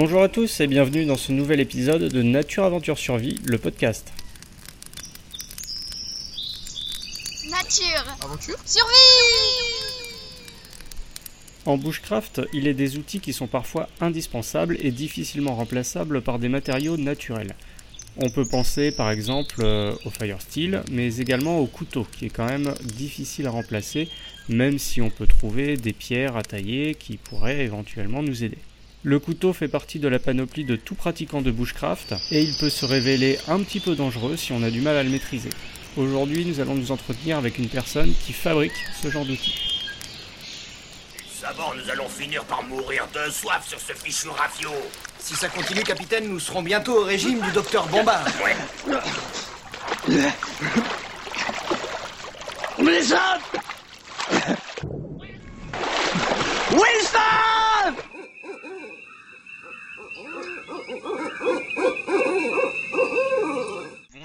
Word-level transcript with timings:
Bonjour 0.00 0.22
à 0.22 0.28
tous 0.28 0.60
et 0.60 0.68
bienvenue 0.68 1.06
dans 1.06 1.16
ce 1.16 1.32
nouvel 1.32 1.58
épisode 1.58 2.04
de 2.04 2.22
Nature 2.22 2.62
Aventure 2.62 2.96
Survie, 2.96 3.40
le 3.44 3.58
podcast. 3.58 4.12
Nature 7.50 8.16
Aventure 8.22 8.58
Survie 8.64 8.94
En 11.66 11.76
bushcraft, 11.76 12.42
il 12.52 12.68
est 12.68 12.74
des 12.74 12.96
outils 12.96 13.18
qui 13.18 13.32
sont 13.32 13.48
parfois 13.48 13.88
indispensables 14.00 14.76
et 14.78 14.92
difficilement 14.92 15.56
remplaçables 15.56 16.20
par 16.20 16.38
des 16.38 16.48
matériaux 16.48 16.96
naturels. 16.96 17.56
On 18.18 18.30
peut 18.30 18.46
penser 18.46 18.92
par 18.92 19.10
exemple 19.10 19.64
euh, 19.64 19.96
au 20.04 20.10
fire 20.10 20.40
steel, 20.40 20.84
mais 20.92 21.16
également 21.16 21.58
au 21.58 21.66
couteau, 21.66 22.06
qui 22.16 22.26
est 22.26 22.30
quand 22.30 22.46
même 22.46 22.72
difficile 22.84 23.48
à 23.48 23.50
remplacer, 23.50 24.08
même 24.48 24.78
si 24.78 25.02
on 25.02 25.10
peut 25.10 25.26
trouver 25.26 25.76
des 25.76 25.92
pierres 25.92 26.36
à 26.36 26.42
tailler 26.42 26.94
qui 26.94 27.16
pourraient 27.16 27.64
éventuellement 27.64 28.22
nous 28.22 28.44
aider. 28.44 28.58
Le 29.04 29.18
couteau 29.20 29.52
fait 29.52 29.68
partie 29.68 30.00
de 30.00 30.08
la 30.08 30.18
panoplie 30.18 30.64
de 30.64 30.74
tout 30.74 30.96
pratiquant 30.96 31.40
de 31.40 31.52
bushcraft, 31.52 32.14
et 32.32 32.42
il 32.42 32.54
peut 32.56 32.68
se 32.68 32.84
révéler 32.84 33.38
un 33.46 33.60
petit 33.62 33.78
peu 33.78 33.94
dangereux 33.94 34.36
si 34.36 34.52
on 34.52 34.62
a 34.62 34.70
du 34.70 34.80
mal 34.80 34.96
à 34.96 35.04
le 35.04 35.10
maîtriser. 35.10 35.50
Aujourd'hui, 35.96 36.44
nous 36.44 36.58
allons 36.60 36.74
nous 36.74 36.90
entretenir 36.90 37.38
avec 37.38 37.58
une 37.58 37.68
personne 37.68 38.12
qui 38.26 38.32
fabrique 38.32 38.72
ce 39.00 39.08
genre 39.10 39.24
d'outils. 39.24 39.54
D'abord, 41.40 41.74
nous 41.74 41.90
allons 41.90 42.08
finir 42.08 42.44
par 42.44 42.62
mourir 42.64 43.06
de 43.14 43.30
soif 43.30 43.66
sur 43.66 43.80
ce 43.80 43.92
fichu 43.94 44.28
rafio. 44.28 44.70
Si 45.18 45.34
ça 45.34 45.48
continue, 45.48 45.82
capitaine, 45.82 46.28
nous 46.28 46.40
serons 46.40 46.62
bientôt 46.62 47.00
au 47.00 47.04
régime 47.04 47.40
du 47.40 47.52
docteur 47.52 47.86
Bombard. 47.86 48.26
Ouais. 48.44 48.56
Wilson 52.78 53.40
Wilson 56.72 57.07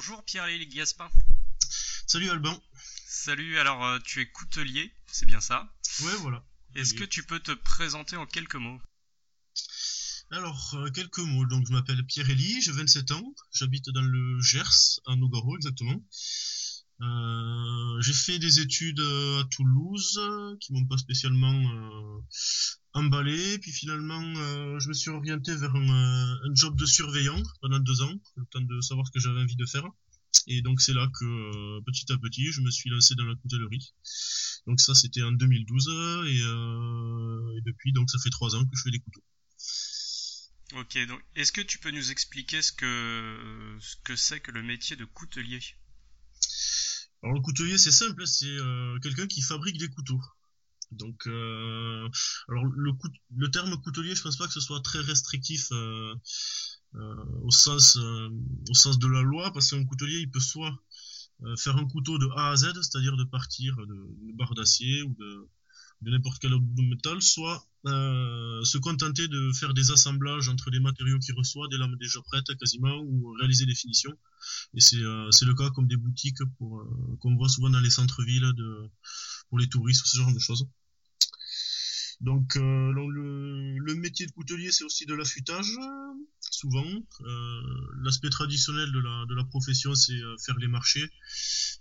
Bonjour 0.06 0.26
Pierre-Lélie 0.26 0.68
Gaspin. 0.68 1.10
Salut 2.08 2.30
Alban. 2.30 2.62
Salut, 3.08 3.58
alors 3.58 3.86
euh, 3.86 4.00
tu 4.04 4.20
es 4.20 4.26
coutelier, 4.26 4.92
c'est 5.08 5.26
bien 5.26 5.40
ça 5.40 5.74
Ouais, 6.02 6.16
voilà. 6.18 6.44
Est-ce 6.76 6.94
que 6.94 7.06
tu 7.06 7.24
peux 7.24 7.40
te 7.40 7.54
présenter 7.54 8.18
en 8.18 8.26
quelques 8.26 8.58
mots? 8.58 8.82
Alors, 10.30 10.74
euh, 10.74 10.90
quelques 10.90 11.20
mots. 11.20 11.46
Donc, 11.46 11.66
je 11.68 11.72
m'appelle 11.72 12.06
Pierre-Élie, 12.06 12.62
j'ai 12.62 12.74
27 12.74 13.12
ans. 13.12 13.34
J'habite 13.54 13.92
dans 13.92 14.02
le 14.02 14.42
Gers, 14.42 15.00
à 15.06 15.16
Nogaro 15.16 15.56
exactement. 15.56 16.04
Euh, 17.04 18.02
j'ai 18.02 18.14
fait 18.14 18.40
des 18.40 18.60
études 18.60 19.00
euh, 19.00 19.42
à 19.42 19.44
Toulouse, 19.46 20.20
euh, 20.22 20.56
qui 20.60 20.74
m'ont 20.74 20.86
pas 20.86 20.98
spécialement 20.98 21.54
euh, 21.54 22.20
emballé. 22.94 23.58
Puis 23.60 23.72
finalement, 23.72 24.22
je 24.80 24.88
me 24.88 24.94
suis 24.94 25.10
orienté 25.10 25.56
vers 25.56 25.76
un, 25.76 26.40
job 26.54 26.78
de 26.78 26.86
surveillant 26.86 27.42
pendant 27.62 27.80
deux 27.80 28.02
ans, 28.02 28.14
le 28.36 28.46
temps 28.46 28.62
de 28.62 28.82
savoir 28.82 29.08
ce 29.08 29.12
que 29.12 29.20
j'avais 29.20 29.42
envie 29.42 29.56
de 29.56 29.66
faire. 29.66 29.86
Et 30.48 30.62
donc 30.62 30.82
c'est 30.82 30.94
là 30.94 31.08
que 31.20 31.80
petit 31.86 32.12
à 32.12 32.18
petit, 32.18 32.52
je 32.52 32.62
me 32.62 32.72
suis 32.72 32.90
lancé 32.90 33.16
dans 33.16 33.26
la 33.26 33.36
coutellerie. 33.36 33.94
Donc 34.68 34.80
ça, 34.80 34.96
c'était 34.96 35.22
en 35.24 35.32
2012 35.32 35.88
et, 36.28 36.40
depuis, 37.66 37.94
donc 37.94 38.10
ça 38.10 38.18
fait 38.20 38.30
trois 38.30 38.56
ans 38.56 38.64
que 38.64 38.76
je 38.76 38.84
fais 38.84 38.92
des 38.92 39.00
couteaux. 39.00 39.24
Ok, 40.76 40.98
donc 41.08 41.22
est-ce 41.36 41.52
que 41.52 41.62
tu 41.62 41.78
peux 41.78 41.92
nous 41.92 42.12
expliquer 42.12 42.62
ce 42.62 42.72
que 42.72 43.78
ce 43.80 43.96
que 44.04 44.16
c'est 44.16 44.40
que 44.40 44.52
le 44.52 44.64
métier 44.64 44.96
de 44.96 45.06
coutelier? 45.06 45.60
Alors 47.24 47.36
le 47.36 47.42
coutelier, 47.42 47.78
c'est 47.78 47.92
simple, 47.92 48.28
c'est 48.28 48.46
euh, 48.46 49.00
quelqu'un 49.00 49.28
qui 49.28 49.42
fabrique 49.42 49.78
des 49.78 49.88
couteaux. 49.88 50.22
Donc, 50.92 51.26
euh, 51.26 52.08
le, 52.50 53.48
terme 53.50 53.82
coutelier, 53.82 54.14
je 54.14 54.22
pense 54.22 54.36
pas 54.36 54.46
que 54.46 54.52
ce 54.52 54.60
soit 54.60 54.82
très 54.82 55.00
restrictif 55.00 55.70
euh, 55.72 56.14
au 57.42 57.50
sens 57.50 57.96
de 57.98 59.08
la 59.08 59.22
loi, 59.22 59.52
parce 59.54 59.70
qu'un 59.70 59.86
coutelier, 59.86 60.20
il 60.20 60.30
peut 60.30 60.42
soit 60.42 60.78
faire 61.58 61.78
un 61.78 61.88
couteau 61.88 62.18
de 62.20 62.28
A 62.38 62.52
à 62.52 62.56
Z, 62.56 62.74
c'est-à-dire 62.76 63.18
de 63.18 63.24
partir 63.24 63.76
de- 63.76 64.34
barre 64.36 64.54
d'acier 64.54 65.02
ou 65.04 65.16
de, 65.18 65.50
n'importe 66.02 66.40
quel 66.42 66.54
autre 66.54 66.66
métal, 66.78 67.22
soit 67.22 67.66
se 68.64 68.78
contenter 68.78 69.28
de 69.28 69.52
faire 69.54 69.74
des 69.74 69.92
assemblages 69.92 70.50
entre 70.50 70.70
les 70.70 70.80
matériaux 70.80 71.20
qu'il 71.20 71.36
reçoit, 71.36 71.68
des 71.68 71.78
lames 71.78 71.96
déjà 72.00 72.22
prêtes 72.22 72.56
quasiment, 72.58 72.98
ou 73.02 73.34
réaliser 73.40 73.66
des 73.66 73.76
finitions. 73.76 74.14
Et 74.74 74.82
c'est 74.82 74.98
euh, 74.98 75.30
le 75.42 75.54
cas 75.54 75.70
comme 75.72 75.88
des 75.88 75.98
boutiques 75.98 76.44
pour 76.58 76.80
euh, 76.80 77.18
qu'on 77.20 77.36
voit 77.36 77.50
souvent 77.50 77.70
dans 77.70 77.80
les 77.80 77.90
centres-villes 77.90 78.52
pour 79.50 79.60
les 79.60 79.68
touristes 79.68 80.04
ou 80.04 80.08
ce 80.08 80.18
genre 80.18 80.34
de 80.34 80.40
choses. 80.40 80.68
Donc, 82.22 82.56
euh, 82.56 82.94
le, 82.94 83.78
le 83.78 83.96
métier 83.96 84.26
de 84.26 84.32
coutelier 84.32 84.72
c'est 84.72 84.86
aussi 84.86 85.06
de 85.06 85.14
l'affûtage 85.14 85.78
euh, 85.78 86.14
souvent. 86.54 86.86
Euh, 87.22 87.62
L'aspect 88.04 88.30
traditionnel 88.30 88.92
de 88.92 89.36
la 89.36 89.44
profession 89.46 89.96
c'est 89.96 90.14
euh, 90.14 90.36
faire 90.38 90.58
les 90.58 90.68
marchés, 90.68 91.10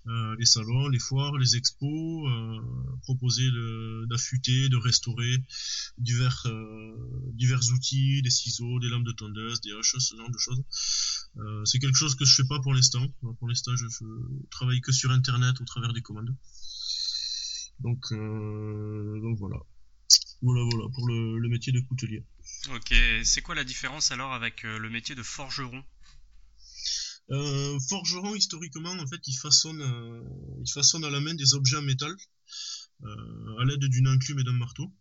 euh, 0.07 0.37
les 0.39 0.47
salons, 0.47 0.89
les 0.89 0.99
foires, 0.99 1.37
les 1.37 1.57
expos, 1.57 2.31
proposer 3.03 3.49
d'affûter, 4.09 4.69
de 4.69 4.77
restaurer 4.77 5.37
divers 5.99 6.47
divers 7.35 7.61
outils, 7.75 8.23
des 8.23 8.31
ciseaux, 8.31 8.81
des 8.81 8.89
lames 8.89 9.05
de 9.05 9.13
tondeuse, 9.13 9.61
des 9.61 9.73
haches, 9.73 9.97
ce 9.99 10.17
genre 10.17 10.31
de 10.31 10.39
choses. 10.39 10.63
C'est 11.65 11.79
quelque 11.79 11.97
chose 11.97 12.15
que 12.15 12.25
je 12.25 12.35
fais 12.35 12.49
pas 12.49 12.61
pour 12.61 12.75
l'instant. 12.75 13.07
Pour 13.39 13.49
l'instant, 13.49 13.75
je, 13.77 13.87
je 13.89 14.05
travaille 14.51 14.81
que 14.81 14.93
sur 14.93 15.11
Internet 15.11 15.61
au 15.61 15.65
travers 15.65 15.93
des 15.93 16.03
commandes. 16.03 16.35
Donc, 17.81 18.13
donc 18.13 19.39
voilà. 19.39 19.59
Voilà, 20.43 20.65
voilà, 20.65 20.89
pour 20.93 21.07
le, 21.07 21.39
le 21.39 21.49
métier 21.49 21.73
de 21.73 21.81
coutelier. 21.81 22.25
Ok, 22.75 22.93
c'est 23.25 23.43
quoi 23.43 23.55
la 23.55 23.65
différence 23.65 24.11
alors 24.11 24.33
avec 24.33 24.65
euh, 24.65 24.79
le 24.79 24.91
métier 24.91 25.15
de 25.15 25.23
forgeron? 25.23 25.85
Euh, 27.31 27.79
forgeron, 27.89 28.35
historiquement, 28.35 28.91
en 28.91 29.07
fait, 29.07 29.21
il 29.29 29.35
façonne, 29.35 29.81
euh, 29.81 30.23
il 30.61 30.71
façonne 30.71 31.05
à 31.05 31.11
la 31.11 31.21
main 31.21 31.35
des 31.35 31.55
objets 31.55 31.77
en 31.77 31.83
métal 31.83 32.15
euh, 33.05 33.61
à 33.61 33.65
l'aide 33.65 33.85
d'une 33.85 34.09
enclume 34.09 34.41
et 34.41 34.45
d'un 34.45 34.53
marteau. 34.53 34.93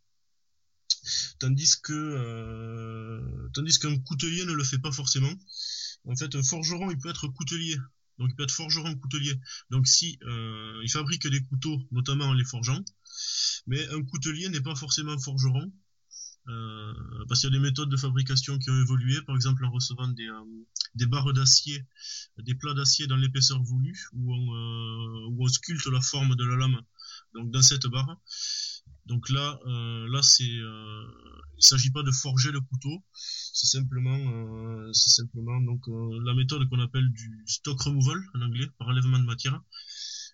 Tandis 1.39 1.81
que, 1.81 3.49
tandis 3.55 3.79
qu'un 3.79 3.97
coutelier 3.97 4.45
ne 4.45 4.53
le 4.53 4.63
fait 4.63 4.77
pas 4.77 4.91
forcément. 4.91 5.33
En 6.05 6.15
fait, 6.15 6.35
un 6.35 6.43
forgeron, 6.43 6.91
il 6.91 6.99
peut 6.99 7.09
être 7.09 7.27
coutelier. 7.29 7.75
Donc, 8.19 8.29
il 8.29 8.35
peut 8.35 8.43
être 8.43 8.53
forgeron 8.53 8.95
coutelier. 8.95 9.33
Donc, 9.71 9.87
si 9.87 10.19
il 10.21 10.91
fabrique 10.91 11.25
des 11.27 11.41
couteaux, 11.45 11.81
notamment 11.89 12.25
en 12.25 12.33
les 12.33 12.45
forgeant, 12.45 12.79
mais 13.67 13.87
un 13.89 14.03
coutelier 14.03 14.49
n'est 14.49 14.61
pas 14.61 14.75
forcément 14.75 15.17
forgeron. 15.19 15.71
Euh, 16.47 16.93
parce 17.27 17.41
qu'il 17.41 17.51
y 17.51 17.55
a 17.55 17.57
des 17.57 17.61
méthodes 17.61 17.89
de 17.89 17.97
fabrication 17.97 18.57
qui 18.57 18.71
ont 18.71 18.81
évolué, 18.81 19.21
par 19.21 19.35
exemple 19.35 19.63
en 19.63 19.71
recevant 19.71 20.07
des, 20.07 20.27
euh, 20.27 21.07
barres 21.07 21.33
d'acier, 21.33 21.85
des 22.39 22.55
plats 22.55 22.73
d'acier 22.73 23.05
dans 23.05 23.15
l'épaisseur 23.15 23.61
voulue, 23.61 24.07
où 24.13 24.33
on, 24.33 24.55
euh, 24.55 25.27
où 25.29 25.43
on 25.43 25.47
sculpte 25.47 25.85
la 25.85 26.01
forme 26.01 26.35
de 26.35 26.43
la 26.43 26.55
lame 26.55 26.81
donc 27.35 27.51
dans 27.51 27.61
cette 27.61 27.85
barre. 27.87 28.17
Donc 29.05 29.29
là, 29.29 29.59
là 29.65 30.21
c'est, 30.21 30.43
il 30.43 31.59
s'agit 31.59 31.91
pas 31.91 32.03
de 32.03 32.11
forger 32.11 32.51
le 32.51 32.61
couteau, 32.61 33.03
c'est 33.13 33.67
simplement, 33.67 34.93
c'est 34.93 35.09
simplement 35.09 35.59
donc 35.61 35.81
la 36.23 36.33
méthode 36.33 36.67
qu'on 36.69 36.79
appelle 36.79 37.09
du 37.11 37.43
stock 37.47 37.81
removal 37.81 38.23
en 38.35 38.41
anglais, 38.41 38.67
par 38.77 38.87
enlèvement 38.89 39.19
de 39.19 39.25
matière. 39.25 39.61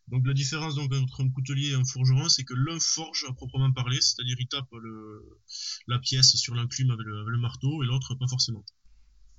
Donc 0.10 0.26
la 0.26 0.34
différence 0.34 0.76
donc 0.76 0.94
entre 0.94 1.24
un 1.24 1.30
coutelier 1.30 1.72
et 1.72 1.74
un 1.74 1.84
forgeron, 1.84 2.30
c'est 2.30 2.46
que 2.46 2.54
l'un 2.54 2.80
forge 2.80 3.26
à 3.28 3.34
proprement 3.34 3.72
parler, 3.74 4.00
c'est-à-dire 4.00 4.38
il 4.40 4.48
tape 4.48 4.72
le, 4.72 5.22
la 5.88 6.00
pièce 6.00 6.36
sur 6.36 6.56
l'enclume 6.56 6.92
avec 6.92 7.06
le, 7.06 7.20
avec 7.20 7.30
le 7.30 7.38
marteau, 7.40 7.84
et 7.84 7.86
l'autre 7.86 8.16
pas 8.16 8.28
forcément. 8.28 8.64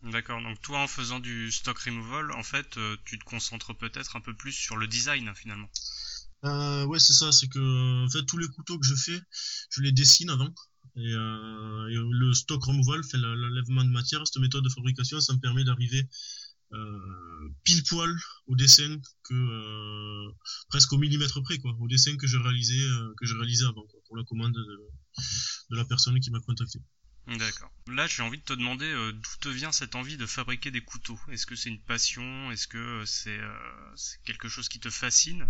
D'accord, 0.02 0.42
donc 0.42 0.60
toi 0.60 0.80
en 0.80 0.86
faisant 0.86 1.20
du 1.20 1.50
stock 1.50 1.78
removal, 1.78 2.32
en 2.32 2.42
fait, 2.42 2.76
euh, 2.76 2.96
tu 3.04 3.18
te 3.18 3.24
concentres 3.24 3.76
peut-être 3.76 4.14
un 4.16 4.20
peu 4.20 4.34
plus 4.34 4.52
sur 4.52 4.76
le 4.76 4.86
design 4.86 5.32
finalement. 5.34 5.70
Euh, 6.44 6.84
ouais, 6.84 7.00
c'est 7.00 7.14
ça, 7.14 7.32
c'est 7.32 7.48
que 7.48 8.04
en 8.04 8.08
fait 8.10 8.24
tous 8.24 8.38
les 8.38 8.46
couteaux 8.48 8.78
que 8.78 8.86
je 8.86 8.94
fais, 8.94 9.20
je 9.70 9.82
les 9.82 9.90
dessine 9.90 10.30
avant. 10.30 10.54
Et, 10.96 11.12
euh, 11.12 11.88
et 11.88 11.94
le 11.94 12.32
stock 12.32 12.62
removal 12.64 13.02
fait 13.04 13.18
l'enlèvement 13.18 13.84
de 13.84 13.90
matière. 13.90 14.26
Cette 14.26 14.40
méthode 14.40 14.64
de 14.64 14.68
fabrication, 14.68 15.20
ça 15.20 15.32
me 15.32 15.38
permet 15.38 15.64
d'arriver 15.64 16.08
euh, 16.72 17.48
pile 17.64 17.82
poil 17.84 18.14
au 18.46 18.54
dessin 18.54 19.00
que 19.24 19.34
euh, 19.34 20.32
presque 20.68 20.92
au 20.92 20.98
millimètre 20.98 21.42
près, 21.42 21.58
quoi, 21.58 21.74
au 21.80 21.88
dessin 21.88 22.16
que 22.16 22.26
j'ai 22.26 22.38
réalisé 22.38 22.78
euh, 22.78 23.14
que 23.16 23.26
j'ai 23.26 23.34
réalisé 23.34 23.64
avant, 23.64 23.86
quoi, 23.86 24.00
pour 24.06 24.16
la 24.16 24.24
commande 24.24 24.52
de, 24.52 24.78
de 25.70 25.76
la 25.76 25.84
personne 25.84 26.18
qui 26.20 26.30
m'a 26.30 26.40
contacté. 26.40 26.78
D'accord. 27.26 27.70
Là, 27.88 28.06
j'ai 28.06 28.22
envie 28.22 28.38
de 28.38 28.44
te 28.44 28.54
demander 28.54 28.90
d'où 29.12 29.36
te 29.40 29.50
vient 29.50 29.70
cette 29.70 29.94
envie 29.94 30.16
de 30.16 30.24
fabriquer 30.24 30.70
des 30.70 30.80
couteaux? 30.80 31.20
Est-ce 31.28 31.44
que 31.44 31.56
c'est 31.56 31.68
une 31.68 31.82
passion? 31.82 32.50
Est-ce 32.50 32.68
que 32.68 33.04
c'est 33.04 33.38
quelque 34.24 34.48
chose 34.48 34.70
qui 34.70 34.80
te 34.80 34.88
fascine? 34.88 35.46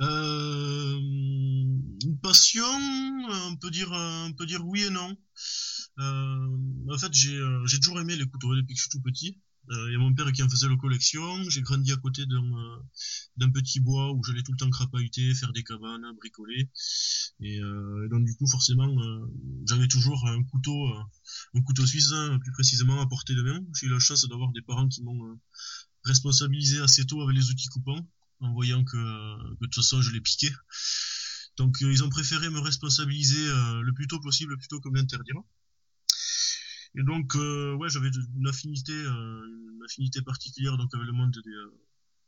Une 0.00 2.20
passion, 2.22 2.64
on 2.64 3.56
peut 3.56 3.72
dire, 3.72 3.90
on 3.90 4.32
peut 4.32 4.46
dire 4.46 4.64
oui 4.64 4.84
et 4.84 4.90
non. 4.90 5.18
En 5.98 6.98
fait, 6.98 7.12
j'ai, 7.12 7.36
j'ai 7.66 7.80
toujours 7.80 7.98
aimé 7.98 8.14
les 8.14 8.26
couteaux 8.26 8.54
depuis 8.54 8.74
que 8.74 8.78
je 8.78 8.82
suis 8.82 8.90
tout 8.90 9.02
petit. 9.02 9.40
Il 9.70 9.92
y 9.92 9.96
a 9.96 9.98
mon 9.98 10.14
père 10.14 10.32
qui 10.32 10.42
en 10.42 10.48
faisait 10.48 10.68
la 10.68 10.76
collection. 10.76 11.48
J'ai 11.50 11.62
grandi 11.62 11.92
à 11.92 11.96
côté 11.96 12.24
d'un 12.26 13.50
petit 13.50 13.80
bois 13.80 14.12
où 14.12 14.22
j'allais 14.24 14.42
tout 14.42 14.52
le 14.52 14.56
temps 14.56 14.70
crapahuter, 14.70 15.34
faire 15.34 15.52
des 15.52 15.62
cabanes, 15.62 16.06
bricoler. 16.16 16.68
Et, 17.40 17.60
donc 18.10 18.24
du 18.24 18.34
coup, 18.36 18.46
forcément, 18.46 18.88
j'avais 19.66 19.88
toujours 19.88 20.26
un 20.26 20.42
couteau, 20.44 20.86
un 21.54 21.62
couteau 21.62 21.86
suisse, 21.86 22.12
hein, 22.12 22.38
plus 22.40 22.52
précisément 22.52 23.00
à 23.00 23.06
portée 23.06 23.34
de 23.34 23.42
main. 23.42 23.60
J'ai 23.78 23.86
eu 23.86 23.90
la 23.90 23.98
chance 23.98 24.26
d'avoir 24.28 24.52
des 24.52 24.62
parents 24.62 24.88
qui 24.88 25.02
m'ont 25.02 25.38
responsabilisé 26.04 26.80
assez 26.80 27.04
tôt 27.04 27.22
avec 27.22 27.36
les 27.36 27.50
outils 27.50 27.68
coupants, 27.68 28.06
en 28.40 28.52
voyant 28.52 28.84
que, 28.84 28.96
de 28.96 29.56
toute 29.60 29.74
façon 29.74 30.00
je 30.00 30.10
les 30.12 30.20
piquais. 30.20 30.52
Donc 31.58 31.82
euh, 31.82 31.92
ils 31.92 32.04
ont 32.04 32.08
préféré 32.08 32.48
me 32.50 32.60
responsabiliser 32.60 33.46
euh, 33.48 33.82
le 33.82 33.92
plus 33.92 34.06
tôt 34.06 34.20
possible 34.20 34.56
plutôt 34.56 34.80
que 34.80 34.88
m'interdire. 34.88 35.36
Et 36.94 37.02
donc 37.02 37.36
euh, 37.36 37.74
ouais 37.74 37.88
j'avais 37.90 38.10
une 38.36 38.48
affinité 38.48 38.92
une 38.92 39.82
affinité 39.84 40.22
particulière 40.22 40.76
donc 40.76 40.92
avec 40.94 41.06
le 41.06 41.12
monde 41.12 41.32
des 41.32 41.54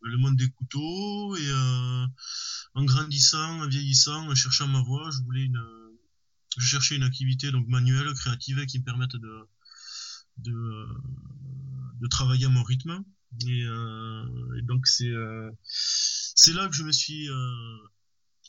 le 0.02 0.16
monde 0.18 0.36
des 0.36 0.48
couteaux. 0.50 1.36
Et 1.36 1.52
en 2.74 2.84
grandissant, 2.84 3.60
en 3.60 3.68
vieillissant, 3.68 4.28
en 4.30 4.34
cherchant 4.34 4.68
ma 4.68 4.82
voie, 4.82 5.10
je 5.10 5.22
voulais 5.22 5.44
une 5.44 5.62
je 6.58 6.64
cherchais 6.66 6.96
une 6.96 7.02
activité 7.02 7.50
donc 7.52 7.66
manuelle, 7.68 8.12
créative 8.14 8.64
qui 8.66 8.78
me 8.78 8.84
permette 8.84 9.12
de 9.12 9.48
de, 10.38 10.86
de 12.00 12.06
travailler 12.08 12.46
à 12.46 12.48
mon 12.48 12.62
rythme. 12.62 13.04
Et, 13.46 13.62
et 13.62 14.62
donc 14.62 14.86
c'est 14.86 15.12
c'est 15.66 16.52
là 16.52 16.68
que 16.68 16.74
je 16.74 16.82
me 16.82 16.92
suis 16.92 17.28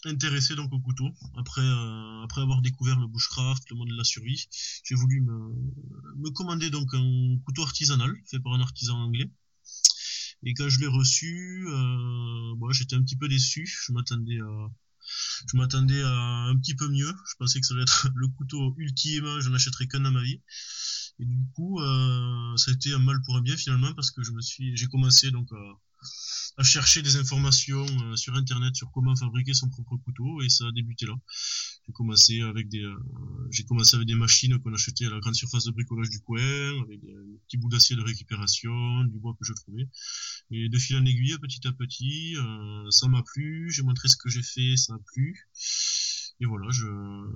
intéressé 0.05 0.55
donc 0.55 0.71
au 0.73 0.79
couteau. 0.79 1.09
Après, 1.37 1.61
euh, 1.61 2.23
après 2.23 2.41
avoir 2.41 2.61
découvert 2.61 2.99
le 2.99 3.07
bushcraft, 3.07 3.69
le 3.69 3.75
monde 3.75 3.89
de 3.89 3.97
la 3.97 4.03
survie, 4.03 4.47
j'ai 4.83 4.95
voulu 4.95 5.21
me, 5.21 5.33
me 6.17 6.29
commander 6.31 6.69
donc 6.69 6.93
un 6.93 7.37
couteau 7.45 7.63
artisanal 7.63 8.15
fait 8.29 8.39
par 8.39 8.53
un 8.53 8.61
artisan 8.61 8.97
anglais. 8.97 9.29
Et 10.43 10.53
quand 10.53 10.69
je 10.69 10.79
l'ai 10.79 10.87
reçu, 10.87 11.65
euh, 11.67 12.71
j'étais 12.71 12.95
un 12.95 13.03
petit 13.03 13.15
peu 13.15 13.27
déçu. 13.27 13.65
Je 13.85 13.93
m'attendais 13.93 14.39
à, 14.39 14.71
je 15.51 15.57
m'attendais 15.57 16.01
à 16.01 16.47
un 16.49 16.57
petit 16.57 16.75
peu 16.75 16.87
mieux. 16.87 17.13
Je 17.29 17.35
pensais 17.37 17.59
que 17.59 17.67
ça 17.67 17.73
allait 17.73 17.83
être 17.83 18.09
le 18.15 18.27
couteau 18.27 18.73
ultime. 18.77 19.39
Je 19.39 19.49
n'achèterais 19.49 19.87
qu'un 19.87 19.99
dans 19.99 20.11
ma 20.11 20.23
vie. 20.23 20.41
Et 21.19 21.25
du 21.25 21.45
coup, 21.53 21.79
euh, 21.79 22.57
ça 22.57 22.71
a 22.71 22.73
été 22.73 22.93
un 22.93 22.99
mal 22.99 23.21
pour 23.23 23.35
un 23.35 23.41
bien 23.41 23.55
finalement 23.55 23.93
parce 23.93 24.09
que 24.09 24.23
je 24.23 24.31
me 24.31 24.41
suis, 24.41 24.75
j'ai 24.75 24.87
commencé 24.87 25.29
donc 25.29 25.51
à 25.51 25.79
à 26.57 26.63
chercher 26.63 27.01
des 27.01 27.15
informations 27.15 27.85
euh, 28.03 28.15
sur 28.15 28.35
internet 28.35 28.75
sur 28.75 28.91
comment 28.91 29.15
fabriquer 29.15 29.53
son 29.53 29.69
propre 29.69 29.97
couteau 29.97 30.41
et 30.41 30.49
ça 30.49 30.65
a 30.67 30.71
débuté 30.71 31.05
là. 31.05 31.15
J'ai 31.85 31.93
commencé 31.93 32.41
avec 32.41 32.69
des 32.69 32.83
euh, 32.83 32.95
j'ai 33.49 33.63
commencé 33.63 33.95
avec 33.95 34.07
des 34.07 34.15
machines 34.15 34.57
qu'on 34.59 34.73
achetait 34.73 35.05
à 35.05 35.09
la 35.09 35.19
grande 35.19 35.35
surface 35.35 35.65
de 35.65 35.71
bricolage 35.71 36.09
du 36.09 36.19
coin, 36.19 36.39
avec 36.83 36.99
des, 37.01 37.13
petits 37.45 37.57
bouts 37.57 37.69
d'acier 37.69 37.95
de 37.95 38.01
récupération, 38.01 39.03
du 39.05 39.19
bois 39.19 39.33
que 39.39 39.45
je 39.45 39.53
trouvais. 39.53 39.87
Et 40.51 40.69
de 40.69 40.77
fil 40.77 40.97
en 40.97 41.05
aiguille, 41.05 41.37
petit 41.41 41.67
à 41.67 41.71
petit, 41.71 42.35
euh, 42.37 42.89
ça 42.91 43.07
m'a 43.07 43.23
plu, 43.23 43.71
j'ai 43.71 43.83
montré 43.83 44.07
ce 44.07 44.17
que 44.17 44.29
j'ai 44.29 44.43
fait, 44.43 44.77
ça 44.77 44.93
a 44.93 44.99
plu. 45.13 45.47
Et 46.39 46.45
voilà, 46.45 46.67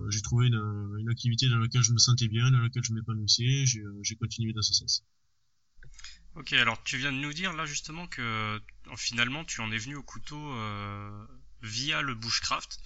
j'ai 0.10 0.22
trouvé 0.22 0.48
une, 0.48 0.98
une, 1.00 1.10
activité 1.10 1.48
dans 1.48 1.60
laquelle 1.60 1.84
je 1.84 1.92
me 1.94 2.00
sentais 2.00 2.28
bien, 2.28 2.50
dans 2.50 2.60
laquelle 2.60 2.84
je 2.84 2.92
m'épanouissais, 2.92 3.66
j'ai 3.66 4.16
continué 4.16 4.52
dans 4.52 4.64
ce 4.64 4.74
sens. 4.74 5.04
Ok, 6.36 6.52
alors 6.52 6.84
tu 6.84 6.98
viens 6.98 7.14
de 7.14 7.18
nous 7.18 7.32
dire 7.32 7.54
là 7.54 7.66
justement 7.66 8.08
que 8.08 8.22
euh, 8.22 8.60
finalement 8.98 9.46
tu 9.46 9.62
en 9.62 9.72
es 9.72 9.78
venu 9.78 9.96
au 9.96 10.04
couteau 10.04 10.52
euh, 10.52 11.26
via 11.62 12.02
le 12.02 12.14
bushcraft, 12.14 12.78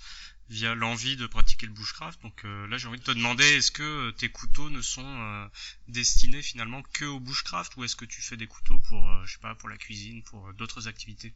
via 0.49 0.75
l'envie 0.75 1.15
de 1.15 1.25
pratiquer 1.25 1.65
le 1.65 1.73
bushcraft. 1.73 2.21
Donc 2.21 2.45
euh, 2.45 2.67
là 2.67 2.77
j'ai 2.77 2.87
envie 2.87 2.99
de 2.99 3.03
te 3.03 3.11
demander 3.11 3.43
est-ce 3.43 3.71
que 3.71 4.11
tes 4.11 4.29
couteaux 4.29 4.69
ne 4.69 4.83
sont 4.83 5.49
destinés 5.87 6.43
finalement 6.43 6.83
que 6.93 7.05
au 7.05 7.19
bushcraft 7.19 7.75
ou 7.77 7.83
est-ce 7.83 7.95
que 7.95 8.05
tu 8.05 8.21
fais 8.21 8.37
des 8.37 8.45
couteaux 8.45 8.77
pour 8.87 9.25
je 9.25 9.33
sais 9.33 9.39
pas 9.39 9.55
pour 9.55 9.69
la 9.69 9.77
cuisine, 9.77 10.21
pour 10.23 10.53
d'autres 10.53 10.87
activités? 10.87 11.33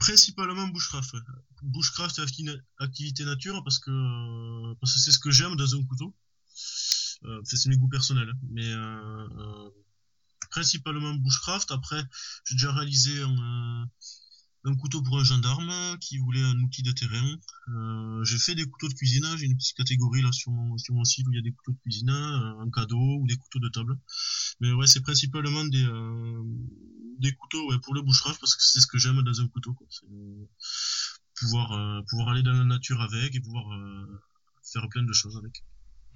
Principalement 0.00 0.66
bushcraft. 0.66 1.14
Bushcraft 1.62 2.18
activité 2.80 3.24
nature 3.24 3.62
parce 3.62 3.78
que 3.78 4.74
parce 4.80 4.92
que 4.92 4.98
c'est 4.98 5.12
ce 5.12 5.20
que 5.20 5.30
j'aime 5.30 5.54
dans 5.54 5.72
un 5.76 5.84
couteau. 5.84 6.16
c'est 7.44 7.68
mes 7.68 7.76
goûts 7.76 7.88
personnels, 7.88 8.30
hein. 8.30 8.38
mais 8.50 8.74
principalement 10.50 11.14
bushcraft. 11.14 11.70
Après, 11.70 12.02
j'ai 12.44 12.54
déjà 12.54 12.72
réalisé 12.72 13.22
un, 13.22 13.88
couteau 14.80 15.00
pour 15.00 15.16
un 15.18 15.22
gendarme 15.22 15.96
qui 16.00 16.18
voulait 16.18 16.42
un 16.42 16.58
outil 16.58 16.82
de 16.82 16.90
terrain. 16.90 17.36
Euh, 17.68 18.24
j'ai 18.24 18.38
fait 18.38 18.56
des 18.56 18.66
couteaux 18.66 18.88
de 18.88 18.94
cuisine. 18.94 19.24
J'ai 19.36 19.46
une 19.46 19.56
petite 19.56 19.76
catégorie 19.76 20.22
là 20.22 20.32
sur 20.32 20.50
mon, 20.50 20.76
sur 20.76 20.92
mon 20.92 21.04
site 21.04 21.26
où 21.28 21.32
il 21.32 21.36
y 21.36 21.38
a 21.38 21.42
des 21.42 21.52
couteaux 21.52 21.72
de 21.72 21.78
cuisine, 21.78 22.10
euh, 22.10 22.60
un 22.60 22.70
cadeau 22.70 23.18
ou 23.20 23.26
des 23.28 23.36
couteaux 23.36 23.60
de 23.60 23.68
table. 23.68 23.96
Mais 24.60 24.72
ouais, 24.72 24.88
c'est 24.88 25.02
principalement 25.02 25.64
des, 25.64 25.84
euh, 25.84 26.42
des 27.20 27.32
couteaux 27.32 27.78
pour 27.84 27.94
le 27.94 28.02
bushcraft 28.02 28.40
parce 28.40 28.56
que 28.56 28.62
c'est 28.62 28.80
ce 28.80 28.88
que 28.88 28.98
j'aime 28.98 29.22
dans 29.22 29.40
un 29.40 29.46
couteau. 29.46 29.72
Quoi. 29.74 29.86
pouvoir, 31.36 32.04
pouvoir 32.08 32.30
aller 32.30 32.42
dans 32.42 32.54
la 32.54 32.64
nature 32.64 33.00
avec 33.00 33.36
et 33.36 33.40
pouvoir 33.40 33.66
faire 34.64 34.88
plein 34.88 35.04
de 35.04 35.12
choses 35.12 35.36
avec. 35.36 35.62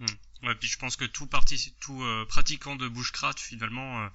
Hmm. 0.01 0.47
Ouais, 0.47 0.55
puis 0.55 0.69
je 0.69 0.79
pense 0.79 0.97
que 0.97 1.05
tout, 1.05 1.27
parti, 1.27 1.75
tout 1.81 2.03
euh, 2.03 2.25
pratiquant 2.27 2.75
de 2.75 2.89
bushcraft 2.89 3.39
finalement 3.39 4.03
euh, 4.03 4.09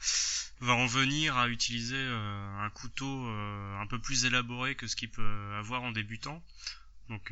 va 0.59 0.73
en 0.73 0.87
venir 0.87 1.37
à 1.37 1.47
utiliser 1.47 1.95
euh, 1.95 2.59
un 2.59 2.69
couteau 2.71 3.27
un 3.27 3.85
peu 3.85 3.99
plus 3.99 4.25
élaboré 4.25 4.73
que 4.73 4.87
ce 4.87 4.95
qu'il 4.95 5.11
peut 5.11 5.53
avoir 5.59 5.83
en 5.83 5.91
débutant. 5.91 6.43
Donc 7.09 7.31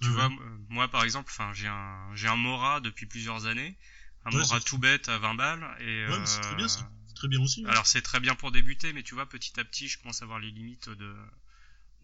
tu 0.00 0.08
vois, 0.08 0.30
moi 0.68 0.86
par 0.86 1.02
exemple, 1.02 1.32
enfin 1.32 1.52
j'ai 1.52 1.66
un 1.66 2.14
j'ai 2.14 2.28
un 2.28 2.36
Mora 2.36 2.78
depuis 2.80 3.06
plusieurs 3.06 3.46
années, 3.46 3.76
un 4.24 4.30
Mora 4.30 4.60
tout 4.60 4.78
bête 4.78 5.08
à 5.08 5.18
20 5.18 5.34
balles 5.34 5.76
et 5.80 6.06
ouais, 6.06 6.24
c'est 6.24 6.40
très 6.40 6.54
bien 6.54 6.68
ça. 6.68 6.88
Très 7.16 7.26
bien 7.26 7.40
aussi. 7.40 7.64
Alors 7.66 7.86
c'est 7.86 8.02
très 8.02 8.20
bien 8.20 8.36
pour 8.36 8.52
débuter, 8.52 8.92
mais 8.92 9.02
tu 9.02 9.14
vois 9.14 9.26
petit 9.28 9.58
à 9.58 9.64
petit 9.64 9.88
je 9.88 9.98
commence 9.98 10.22
à 10.22 10.26
voir 10.26 10.38
les 10.38 10.50
limites 10.52 10.88
de 10.88 11.16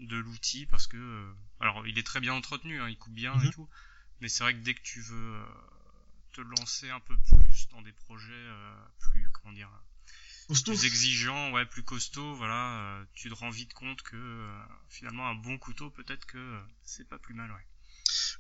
de 0.01 0.17
l'outil 0.17 0.67
parce 0.67 0.89
que 0.89 1.33
alors 1.61 1.87
il 1.87 1.99
est 1.99 2.07
très 2.07 2.19
bien 2.19 2.35
entretenu, 2.35 2.81
hein, 2.81 2.89
il 2.89 2.99
coupe 2.99 3.15
bien 3.15 3.35
et 3.41 3.47
mhm. 3.47 3.53
tout, 3.53 3.69
mais 4.21 4.29
c'est 4.29 4.43
vrai 4.45 4.55
que 4.55 4.61
dès 4.61 4.75
que 4.75 4.83
tu 4.83 5.01
veux 5.01 5.43
te 6.33 6.41
lancer 6.41 6.91
un 6.91 7.01
peu 7.01 7.17
plus 7.17 7.69
dans 7.71 7.83
des 7.83 7.93
projets 7.93 8.33
euh, 8.33 8.75
plus 9.01 9.29
comment 9.31 9.53
dire 9.53 9.71
plus 10.65 10.85
exigeants, 10.87 11.53
ouais, 11.53 11.67
plus 11.67 11.83
costauds, 11.83 12.35
voilà, 12.35 12.81
euh, 12.81 13.05
tu 13.13 13.29
te 13.29 13.35
rends 13.35 13.51
vite 13.51 13.75
compte 13.75 14.01
que 14.03 14.17
euh, 14.17 14.63
finalement 14.89 15.29
un 15.29 15.35
bon 15.35 15.59
couteau 15.59 15.91
peut-être 15.91 16.25
que 16.25 16.61
c'est 16.85 17.07
pas 17.07 17.19
plus 17.19 17.35
mal, 17.35 17.51
ouais. 17.51 17.67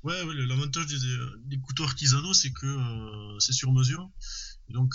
Ouais, 0.04 0.22
ouais 0.22 0.34
l'avantage 0.34 0.86
des, 0.86 1.58
couteaux 1.58 1.84
artisanaux, 1.84 2.32
c'est 2.32 2.52
que 2.52 3.36
c'est 3.40 3.52
sur 3.52 3.72
mesure. 3.72 4.08
Et 4.70 4.72
donc, 4.72 4.94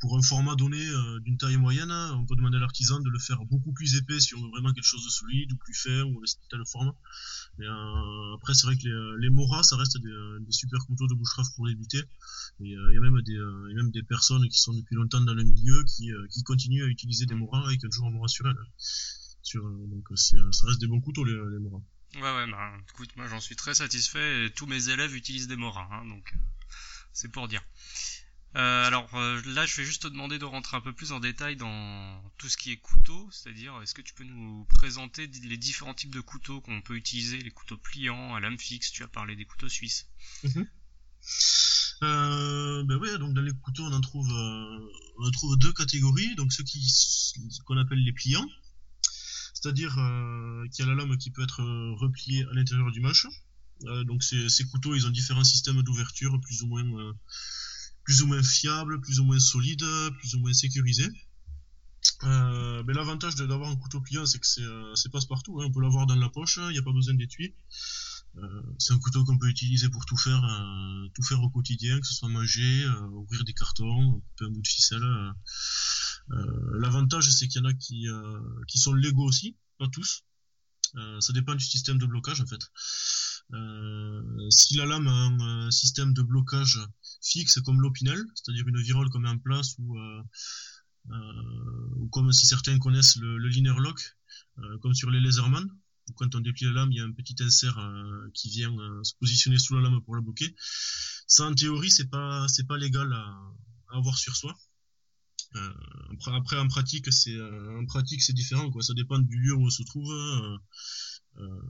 pour 0.00 0.16
un 0.16 0.22
format 0.22 0.54
donné 0.54 0.82
d'une 1.22 1.36
taille 1.36 1.56
moyenne, 1.56 1.90
on 1.90 2.24
peut 2.24 2.36
demander 2.36 2.56
à 2.56 2.60
l'artisan 2.60 3.00
de 3.00 3.10
le 3.10 3.18
faire 3.18 3.44
beaucoup 3.44 3.72
plus 3.72 3.96
épais 3.96 4.20
si 4.20 4.34
on 4.34 4.42
veut 4.42 4.48
vraiment 4.48 4.72
quelque 4.72 4.84
chose 4.84 5.04
de 5.04 5.10
solide 5.10 5.52
ou 5.52 5.56
plus 5.56 5.74
fin 5.74 6.02
ou 6.04 6.18
avec 6.18 6.30
tel 6.48 6.60
format. 6.66 6.94
Mais 7.58 7.66
euh, 7.66 8.34
après, 8.34 8.54
c'est 8.54 8.66
vrai 8.66 8.76
que 8.76 8.84
les, 8.84 8.90
euh, 8.90 9.16
les 9.18 9.28
Moras, 9.28 9.64
ça 9.64 9.76
reste 9.76 9.98
des, 9.98 10.08
euh, 10.08 10.38
des, 10.40 10.52
super 10.52 10.80
couteaux 10.86 11.06
de 11.06 11.14
bushcraft 11.14 11.54
pour 11.56 11.66
débuter. 11.66 11.98
Et 12.60 12.70
il 12.70 12.94
y 12.94 12.96
a 12.96 13.00
même 13.00 13.20
des, 13.22 13.32
y 13.32 13.38
a 13.38 13.74
même 13.74 13.90
des 13.90 14.02
personnes 14.02 14.48
qui 14.48 14.58
sont 14.58 14.72
depuis 14.72 14.94
longtemps 14.94 15.20
dans 15.20 15.34
le 15.34 15.44
milieu 15.44 15.84
qui, 15.84 16.10
qui 16.30 16.42
continuent 16.42 16.84
à 16.84 16.86
utiliser 16.86 17.26
des 17.26 17.34
Moras 17.34 17.66
avec 17.66 17.84
un 17.84 17.90
jour 17.90 18.06
un 18.06 18.10
Mora 18.10 18.28
sur 18.28 18.46
elle. 18.46 18.56
Sur, 19.42 19.62
donc 19.62 20.06
ça 20.14 20.66
reste 20.66 20.80
des 20.80 20.86
bons 20.86 21.00
couteaux 21.00 21.24
les, 21.24 21.32
les 21.32 21.58
Moras. 21.58 21.82
Ouais 22.16 22.22
ouais 22.22 22.46
bah 22.50 22.72
écoute 22.88 23.14
moi 23.16 23.28
j'en 23.28 23.40
suis 23.40 23.56
très 23.56 23.74
satisfait 23.74 24.46
et 24.46 24.50
tous 24.50 24.66
mes 24.66 24.88
élèves 24.88 25.14
utilisent 25.14 25.46
des 25.48 25.56
Moras 25.56 25.88
hein, 25.92 26.04
donc 26.06 26.34
c'est 27.12 27.30
pour 27.30 27.48
dire. 27.48 27.62
Euh, 28.56 28.84
alors 28.84 29.14
euh, 29.14 29.40
là, 29.46 29.64
je 29.64 29.76
vais 29.76 29.84
juste 29.84 30.02
te 30.02 30.08
demander 30.08 30.38
de 30.38 30.44
rentrer 30.44 30.76
un 30.76 30.80
peu 30.80 30.92
plus 30.92 31.12
en 31.12 31.20
détail 31.20 31.54
dans 31.56 32.20
tout 32.36 32.48
ce 32.48 32.56
qui 32.56 32.72
est 32.72 32.76
couteau, 32.78 33.28
c'est-à-dire 33.30 33.80
est-ce 33.82 33.94
que 33.94 34.02
tu 34.02 34.12
peux 34.12 34.24
nous 34.24 34.64
présenter 34.64 35.28
les 35.44 35.56
différents 35.56 35.94
types 35.94 36.12
de 36.12 36.20
couteaux 36.20 36.60
qu'on 36.60 36.82
peut 36.82 36.96
utiliser, 36.96 37.38
les 37.38 37.50
couteaux 37.52 37.76
pliants, 37.76 38.34
à 38.34 38.40
lame 38.40 38.58
fixe, 38.58 38.90
tu 38.90 39.04
as 39.04 39.08
parlé 39.08 39.36
des 39.36 39.44
couteaux 39.44 39.68
suisses. 39.68 40.08
Mhm. 40.42 40.66
Euh, 42.02 42.82
ben 42.84 42.96
oui, 42.96 43.18
donc 43.18 43.34
dans 43.34 43.42
les 43.42 43.52
couteaux 43.52 43.84
on 43.84 43.92
en 43.92 44.00
trouve 44.00 45.56
deux 45.58 45.72
catégories, 45.72 46.34
donc 46.34 46.52
ceux 46.52 46.64
qu'on 47.66 47.76
appelle 47.76 48.02
les 48.02 48.12
pliants, 48.12 48.48
c'est-à-dire 49.60 49.92
qu'il 50.72 50.84
y 50.84 50.88
a 50.88 50.90
la 50.90 50.94
lame 50.94 51.16
qui 51.18 51.30
peut 51.30 51.42
être 51.42 51.62
repliée 51.98 52.44
à 52.50 52.54
l'intérieur 52.54 52.90
du 52.90 53.00
manche. 53.00 53.26
donc 54.06 54.22
ces, 54.22 54.64
couteaux 54.70 54.94
ils 54.94 55.06
ont 55.06 55.10
différents 55.10 55.44
systèmes 55.44 55.82
d'ouverture 55.82 56.40
plus 56.40 56.62
ou 56.62 56.66
moins 56.66 57.14
plus 58.04 58.22
ou 58.22 58.26
moins 58.26 58.42
fiable, 58.42 59.00
plus 59.00 59.20
ou 59.20 59.24
moins 59.24 59.38
solide, 59.38 59.84
plus 60.18 60.34
ou 60.34 60.40
moins 60.40 60.52
sécurisé. 60.52 61.06
Euh, 62.24 62.82
mais 62.86 62.94
l'avantage 62.94 63.34
d'avoir 63.36 63.70
un 63.70 63.76
couteau 63.76 64.00
pliant, 64.00 64.26
c'est 64.26 64.38
que 64.38 64.46
c'est 64.46 64.62
euh, 64.62 64.94
passe-partout. 65.12 65.60
Hein. 65.60 65.66
On 65.68 65.72
peut 65.72 65.80
l'avoir 65.80 66.06
dans 66.06 66.14
la 66.14 66.28
poche, 66.28 66.58
il 66.58 66.72
n'y 66.72 66.78
a 66.78 66.82
pas 66.82 66.92
besoin 66.92 67.14
d'étui. 67.14 67.54
Euh, 68.38 68.62
c'est 68.78 68.92
un 68.92 68.98
couteau 68.98 69.24
qu'on 69.24 69.38
peut 69.38 69.48
utiliser 69.48 69.88
pour 69.88 70.06
tout 70.06 70.16
faire, 70.16 70.42
euh, 70.44 71.08
tout 71.14 71.22
faire 71.22 71.42
au 71.42 71.50
quotidien, 71.50 71.98
que 72.00 72.06
ce 72.06 72.14
soit 72.14 72.28
manger, 72.28 72.84
euh, 72.84 73.08
ouvrir 73.08 73.44
des 73.44 73.52
cartons, 73.52 74.20
couper 74.20 74.44
un 74.44 74.50
bout 74.50 74.62
de 74.62 74.68
ficelle. 74.68 75.04
L'avantage, 76.30 77.28
c'est 77.30 77.48
qu'il 77.48 77.62
y 77.62 77.64
en 77.64 77.68
a 77.68 77.74
qui, 77.74 78.06
qui 78.68 78.78
sont 78.78 78.94
légaux 78.94 79.24
aussi, 79.24 79.56
pas 79.78 79.88
tous. 79.88 80.24
ça 81.20 81.32
dépend 81.32 81.54
du 81.54 81.64
système 81.64 81.98
de 81.98 82.06
blocage 82.06 82.40
en 82.40 82.46
fait. 82.46 82.62
si 84.50 84.76
la 84.76 84.86
lame 84.86 85.08
a 85.08 85.12
un, 85.12 85.70
système 85.70 86.12
de 86.14 86.22
blocage 86.22 86.78
fixe 87.22 87.60
comme 87.60 87.80
l'Opinel, 87.80 88.24
c'est-à-dire 88.34 88.66
une 88.68 88.80
virole 88.80 89.08
met 89.18 89.28
en 89.28 89.38
place 89.38 89.76
ou, 89.78 89.98
comme 92.12 92.32
si 92.32 92.46
certains 92.46 92.78
connaissent 92.78 93.16
le, 93.16 93.48
liner 93.48 93.74
lock, 93.78 94.16
comme 94.82 94.94
sur 94.94 95.10
les 95.10 95.20
Laserman, 95.20 95.68
quand 96.16 96.34
on 96.34 96.40
déplie 96.40 96.66
la 96.66 96.72
lame, 96.72 96.92
il 96.92 96.98
y 96.98 97.00
a 97.00 97.04
un 97.04 97.12
petit 97.12 97.36
insert 97.40 97.78
qui 98.34 98.50
vient 98.50 98.72
se 99.02 99.14
positionner 99.18 99.58
sous 99.58 99.74
la 99.74 99.82
lame 99.82 100.00
pour 100.02 100.14
la 100.14 100.22
bloquer. 100.22 100.54
Ça, 101.26 101.44
en 101.44 101.54
théorie, 101.54 101.90
c'est 101.90 102.08
pas 102.08 102.46
pas 102.68 102.76
légal 102.76 103.12
à 103.12 103.96
avoir 103.96 104.18
sur 104.18 104.36
soi. 104.36 104.56
Euh, 105.56 105.72
après, 106.32 106.58
en 106.58 106.68
pratique, 106.68 107.12
c'est 107.12 107.34
euh, 107.34 108.32
différent. 108.32 108.70
Ça 108.80 108.94
dépend 108.94 109.18
du 109.18 109.38
lieu 109.38 109.54
où 109.54 109.66
on 109.66 109.70
se 109.70 109.82
trouve. 109.82 110.12
Euh, 110.12 110.58
euh 111.38 111.60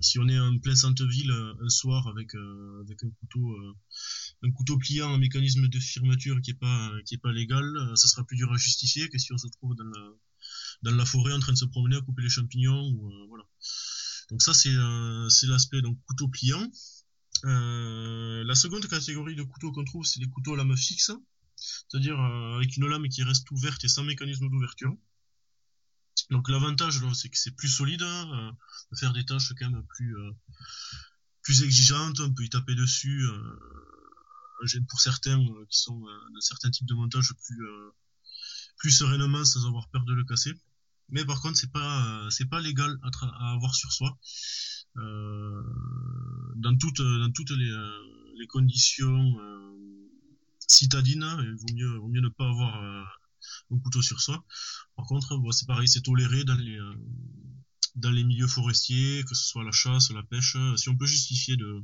si 0.00 0.18
on 0.18 0.26
est 0.28 0.38
en 0.38 0.58
plein 0.58 0.74
centre-ville 0.74 1.30
un 1.30 1.68
soir 1.68 2.08
avec 2.08 2.34
un 2.34 2.82
couteau 4.56 4.76
pliant, 4.78 5.14
un 5.14 5.18
mécanisme 5.18 5.68
de 5.68 5.78
fermeture 5.78 6.40
qui 6.42 6.50
est 6.50 7.18
pas 7.22 7.32
légal, 7.32 7.64
ça 7.94 8.08
sera 8.08 8.24
plus 8.24 8.36
dur 8.36 8.50
à 8.52 8.56
justifier 8.56 9.08
que 9.08 9.18
si 9.18 9.32
on 9.32 9.38
se 9.38 9.46
trouve 9.46 9.76
dans 9.76 10.96
la 10.96 11.04
forêt 11.04 11.32
en 11.32 11.38
train 11.38 11.52
de 11.52 11.58
se 11.58 11.66
promener 11.66 11.96
à 11.96 12.00
couper 12.00 12.22
les 12.22 12.30
champignons. 12.30 12.90
Donc 14.30 14.42
ça 14.42 14.54
c'est 14.54 15.46
l'aspect 15.46 15.80
couteau 16.06 16.26
pliant. 16.26 16.68
la 17.44 18.54
seconde 18.56 18.88
catégorie 18.88 19.36
de 19.36 19.44
couteaux 19.44 19.70
qu'on 19.70 19.84
trouve 19.84 20.04
c'est 20.04 20.18
les 20.20 20.28
couteaux 20.28 20.54
à 20.54 20.56
lame 20.56 20.76
fixe 20.76 21.12
c'est-à-dire 21.88 22.18
euh, 22.18 22.56
avec 22.56 22.76
une 22.76 22.86
lame 22.86 23.08
qui 23.08 23.22
reste 23.22 23.50
ouverte 23.50 23.84
et 23.84 23.88
sans 23.88 24.04
mécanisme 24.04 24.48
d'ouverture. 24.48 24.96
Donc 26.30 26.48
l'avantage 26.48 27.00
c'est 27.14 27.28
que 27.28 27.38
c'est 27.38 27.52
plus 27.52 27.68
solide, 27.68 28.02
hein, 28.02 28.30
euh, 28.32 28.52
de 28.92 28.96
faire 28.98 29.12
des 29.12 29.24
tâches 29.24 29.52
quand 29.58 29.70
même 29.70 29.84
plus 29.94 30.16
euh, 30.16 30.30
plus 31.42 31.62
exigeantes, 31.62 32.20
on 32.20 32.32
peut 32.32 32.44
y 32.44 32.50
taper 32.50 32.74
dessus. 32.74 33.26
pour 34.88 35.00
certains 35.00 35.44
qui 35.68 35.78
sont 35.80 36.00
de 36.00 36.40
certains 36.40 36.70
types 36.70 36.86
de 36.86 36.94
montage 36.94 37.32
plus 37.44 37.60
plus 38.78 38.92
sereinement 38.92 39.44
sans 39.44 39.66
avoir 39.66 39.88
peur 39.88 40.04
de 40.04 40.14
le 40.14 40.24
casser. 40.24 40.54
Mais 41.08 41.24
par 41.24 41.40
contre 41.40 41.56
c'est 41.58 41.72
pas 41.72 42.28
c'est 42.30 42.48
pas 42.48 42.60
légal 42.60 42.96
à, 43.02 43.52
avoir 43.54 43.74
sur 43.74 43.90
soi. 43.92 44.16
dans 44.94 46.76
toutes 46.78 47.02
dans 47.02 47.32
toutes 47.32 47.50
les 47.50 48.46
conditions 48.46 49.34
citadine, 50.72 51.24
il 51.40 51.54
vaut 51.98 52.08
mieux, 52.08 52.20
ne 52.20 52.28
pas 52.28 52.48
avoir 52.48 52.82
euh, 52.82 53.02
un 53.72 53.78
couteau 53.78 54.02
sur 54.02 54.20
soi. 54.20 54.44
Par 54.96 55.06
contre, 55.06 55.38
c'est 55.52 55.66
pareil, 55.66 55.88
c'est 55.88 56.02
toléré 56.02 56.44
dans 56.44 56.54
les, 56.54 56.78
euh, 56.78 56.94
dans 57.96 58.10
les 58.10 58.24
milieux 58.24 58.46
forestiers, 58.46 59.22
que 59.24 59.34
ce 59.34 59.44
soit 59.44 59.64
la 59.64 59.72
chasse, 59.72 60.10
la 60.10 60.22
pêche. 60.22 60.56
Si 60.76 60.88
on 60.88 60.96
peut 60.96 61.06
justifier 61.06 61.56
de, 61.56 61.82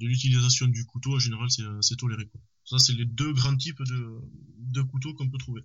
l'utilisation 0.00 0.66
du 0.66 0.84
couteau, 0.86 1.16
en 1.16 1.18
général, 1.18 1.48
c'est 1.80 1.96
toléré. 1.96 2.26
Quoi. 2.26 2.40
Ça, 2.64 2.78
c'est 2.78 2.94
les 2.94 3.06
deux 3.06 3.32
grands 3.32 3.56
types 3.56 3.82
de, 3.82 4.82
couteaux 4.82 5.14
qu'on 5.14 5.28
peut 5.28 5.38
trouver. 5.38 5.62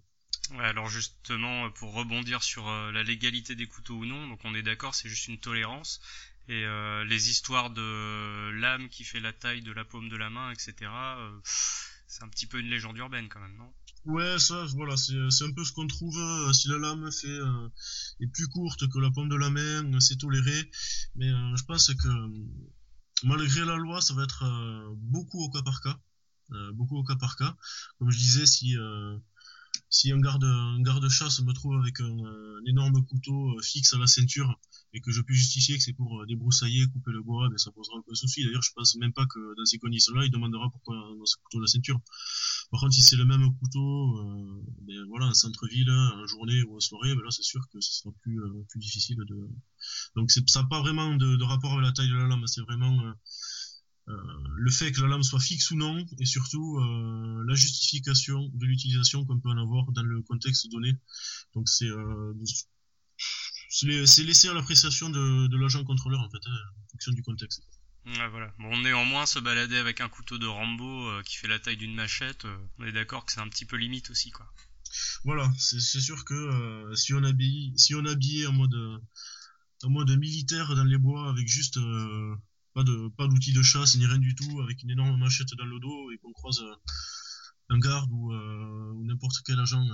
Alors 0.59 0.89
justement, 0.89 1.71
pour 1.71 1.93
rebondir 1.93 2.43
sur 2.43 2.67
euh, 2.67 2.91
la 2.91 3.03
légalité 3.03 3.55
des 3.55 3.65
couteaux 3.65 3.95
ou 3.95 4.05
non, 4.05 4.27
donc 4.27 4.41
on 4.43 4.53
est 4.53 4.61
d'accord, 4.61 4.93
c'est 4.93 5.07
juste 5.07 5.27
une 5.27 5.39
tolérance. 5.39 6.01
Et 6.49 6.65
les 7.05 7.29
histoires 7.29 7.69
de 7.69 8.49
lame 8.59 8.89
qui 8.89 9.05
fait 9.05 9.21
la 9.21 9.31
taille 9.31 9.61
de 9.61 9.71
la 9.71 9.85
paume 9.85 10.09
de 10.09 10.17
la 10.17 10.29
main, 10.29 10.51
etc 10.51 10.91
c'est 12.13 12.23
un 12.23 12.29
petit 12.29 12.45
peu 12.45 12.59
une 12.59 12.69
légende 12.69 12.95
urbaine 12.97 13.27
quand 13.27 13.39
même, 13.39 13.57
non? 13.57 13.73
Ouais, 14.05 14.37
ça, 14.37 14.65
voilà, 14.75 14.95
c'est 14.97 15.15
un 15.15 15.51
peu 15.51 15.63
ce 15.63 15.71
qu'on 15.71 15.87
trouve. 15.87 16.15
Euh, 16.19 16.53
si 16.53 16.67
la 16.67 16.77
lame 16.77 17.11
fait 17.11 17.27
euh, 17.27 17.69
est 18.19 18.27
plus 18.27 18.47
courte 18.49 18.87
que 18.87 18.99
la 18.99 19.09
paume 19.09 19.29
de 19.29 19.35
la 19.35 19.49
main, 19.49 19.99
c'est 19.99 20.17
toléré. 20.17 20.69
Mais 21.15 21.29
euh, 21.29 21.55
je 21.55 21.63
pense 21.63 21.91
que 21.91 22.09
malgré 23.23 23.65
la 23.65 23.77
loi, 23.77 23.99
ça 23.99 24.13
va 24.13 24.23
être 24.23 24.43
beaucoup 24.97 25.39
au 25.39 25.49
cas 25.49 25.63
par 25.63 25.81
cas, 25.81 25.99
beaucoup 26.73 26.97
au 26.97 27.03
cas 27.03 27.15
par 27.15 27.35
cas. 27.35 27.55
Comme 27.97 28.11
je 28.11 28.17
disais, 28.17 28.45
si 28.45 28.75
si 29.93 30.11
un 30.11 30.19
garde 30.19 30.43
un 30.43 30.81
garde 30.81 31.07
chasse 31.07 31.39
me 31.41 31.53
trouve 31.53 31.75
avec 31.75 31.99
un, 31.99 32.65
énorme 32.65 33.05
couteau 33.05 33.55
fixe 33.61 33.93
à 33.93 33.97
la 33.99 34.07
ceinture 34.07 34.59
et 34.93 35.01
que 35.01 35.11
je 35.11 35.21
puis 35.21 35.35
justifier 35.35 35.77
que 35.77 35.83
c'est 35.83 35.93
pour 35.93 36.21
euh, 36.21 36.25
débroussailler, 36.25 36.87
couper 36.87 37.11
le 37.11 37.21
bois, 37.21 37.49
mais 37.51 37.57
ça 37.57 37.71
posera 37.71 37.97
aucun 37.97 38.15
souci. 38.15 38.43
D'ailleurs, 38.43 38.61
je 38.61 38.71
pense 38.75 38.95
même 38.95 39.13
pas 39.13 39.25
que 39.25 39.55
dans 39.55 39.65
ces 39.65 39.77
conditions-là, 39.77 40.25
il 40.25 40.31
demandera 40.31 40.69
pourquoi 40.71 40.95
dans 40.95 41.25
ce 41.25 41.35
couteau 41.37 41.57
de 41.59 41.63
la 41.63 41.67
ceinture. 41.67 41.99
Par 42.71 42.79
contre, 42.79 42.93
si 42.93 43.01
c'est 43.01 43.15
le 43.15 43.25
même 43.25 43.55
couteau, 43.57 44.17
euh, 44.17 44.63
ben 44.81 45.05
voilà, 45.09 45.27
en 45.27 45.33
centre-ville, 45.33 45.91
en 45.91 46.25
journée 46.25 46.63
ou 46.63 46.77
en 46.77 46.79
soirée, 46.79 47.13
ben 47.13 47.21
là, 47.21 47.31
c'est 47.31 47.43
sûr 47.43 47.61
que 47.71 47.79
ce 47.81 47.93
sera 47.99 48.11
plus 48.21 48.39
euh, 48.41 48.65
plus 48.69 48.79
difficile 48.79 49.17
de. 49.17 49.47
Donc, 50.15 50.31
ça 50.31 50.41
n'a 50.61 50.67
pas 50.67 50.81
vraiment 50.81 51.15
de, 51.15 51.35
de, 51.35 51.43
rapport 51.43 51.73
avec 51.73 51.85
la 51.85 51.91
taille 51.91 52.09
de 52.09 52.15
la 52.15 52.27
lame. 52.27 52.47
C'est 52.47 52.61
vraiment 52.61 52.99
euh, 53.05 53.13
le 54.07 54.71
fait 54.71 54.91
que 54.91 55.01
la 55.01 55.07
lame 55.07 55.23
soit 55.23 55.39
fixe 55.39 55.71
ou 55.71 55.75
non, 55.75 56.05
et 56.19 56.25
surtout 56.25 56.79
la 57.47 57.55
justification 57.55 58.49
de 58.53 58.65
l'utilisation 58.65 59.25
qu'on 59.25 59.39
peut 59.39 59.49
en 59.49 59.57
avoir 59.57 59.91
dans 59.91 60.03
le 60.03 60.21
contexte 60.21 60.69
donné. 60.69 60.93
Donc 61.53 61.69
c'est 61.69 61.89
c'est 63.69 64.23
laissé 64.23 64.49
à 64.49 64.53
l'appréciation 64.53 65.09
de, 65.09 65.47
de 65.47 65.57
l'agent 65.57 65.83
contrôleur 65.83 66.19
en 66.19 66.29
fait, 66.29 66.45
hein, 66.45 66.57
en 66.83 66.87
fonction 66.91 67.11
du 67.11 67.23
contexte. 67.23 67.63
Ouais, 68.05 68.29
voilà. 68.29 68.53
Bon, 68.59 68.77
néanmoins, 68.81 69.25
se 69.25 69.39
balader 69.39 69.77
avec 69.77 70.01
un 70.01 70.09
couteau 70.09 70.37
de 70.37 70.45
Rambo 70.45 71.07
euh, 71.07 71.21
qui 71.23 71.37
fait 71.37 71.47
la 71.47 71.57
taille 71.59 71.77
d'une 71.77 71.95
machette, 71.95 72.43
euh, 72.45 72.57
on 72.77 72.85
est 72.85 72.91
d'accord 72.91 73.25
que 73.25 73.31
c'est 73.31 73.39
un 73.39 73.47
petit 73.47 73.65
peu 73.65 73.77
limite 73.77 74.09
aussi, 74.09 74.29
quoi. 74.31 74.45
Voilà, 75.23 75.51
c'est 75.57 75.79
sûr 75.79 76.23
que 76.25 76.33
euh, 76.33 76.95
si 76.95 77.13
on 77.13 77.23
habille, 77.23 77.73
si 77.77 77.95
on 77.95 78.05
habillait 78.05 78.45
en 78.45 78.51
mode, 78.51 79.01
en 79.83 79.89
mode 79.89 80.11
militaire 80.17 80.75
dans 80.75 80.83
les 80.83 80.97
bois 80.97 81.29
avec 81.29 81.47
juste 81.47 81.79
pas 82.73 82.83
pas 83.17 83.27
d'outils 83.27 83.53
de 83.53 83.61
chasse 83.61 83.95
ni 83.95 84.05
rien 84.05 84.17
du 84.17 84.35
tout, 84.35 84.61
avec 84.61 84.81
une 84.83 84.91
énorme 84.91 85.17
machette 85.17 85.53
dans 85.57 85.65
le 85.65 85.79
dos 85.79 86.11
et 86.11 86.17
qu'on 86.17 86.33
croise 86.33 86.61
un 87.69 87.79
garde 87.79 88.09
ou, 88.11 88.33
ou 88.33 89.05
n'importe 89.05 89.37
quel 89.45 89.59
agent 89.59 89.85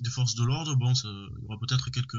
des 0.00 0.10
forces 0.10 0.34
de 0.34 0.44
l'ordre, 0.44 0.74
bon, 0.76 0.94
ça, 0.94 1.08
il 1.08 1.42
y 1.42 1.46
aura 1.46 1.58
peut-être 1.58 1.90
quelques 1.90 2.16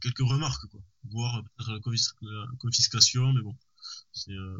quelques 0.00 0.28
remarques, 0.28 0.66
quoi, 0.66 0.80
voire 1.04 1.42
peut-être 1.56 1.72
la, 1.72 2.46
confiscation, 2.58 3.32
mais 3.32 3.42
bon, 3.42 3.56
c'est 4.12 4.32
euh, 4.32 4.58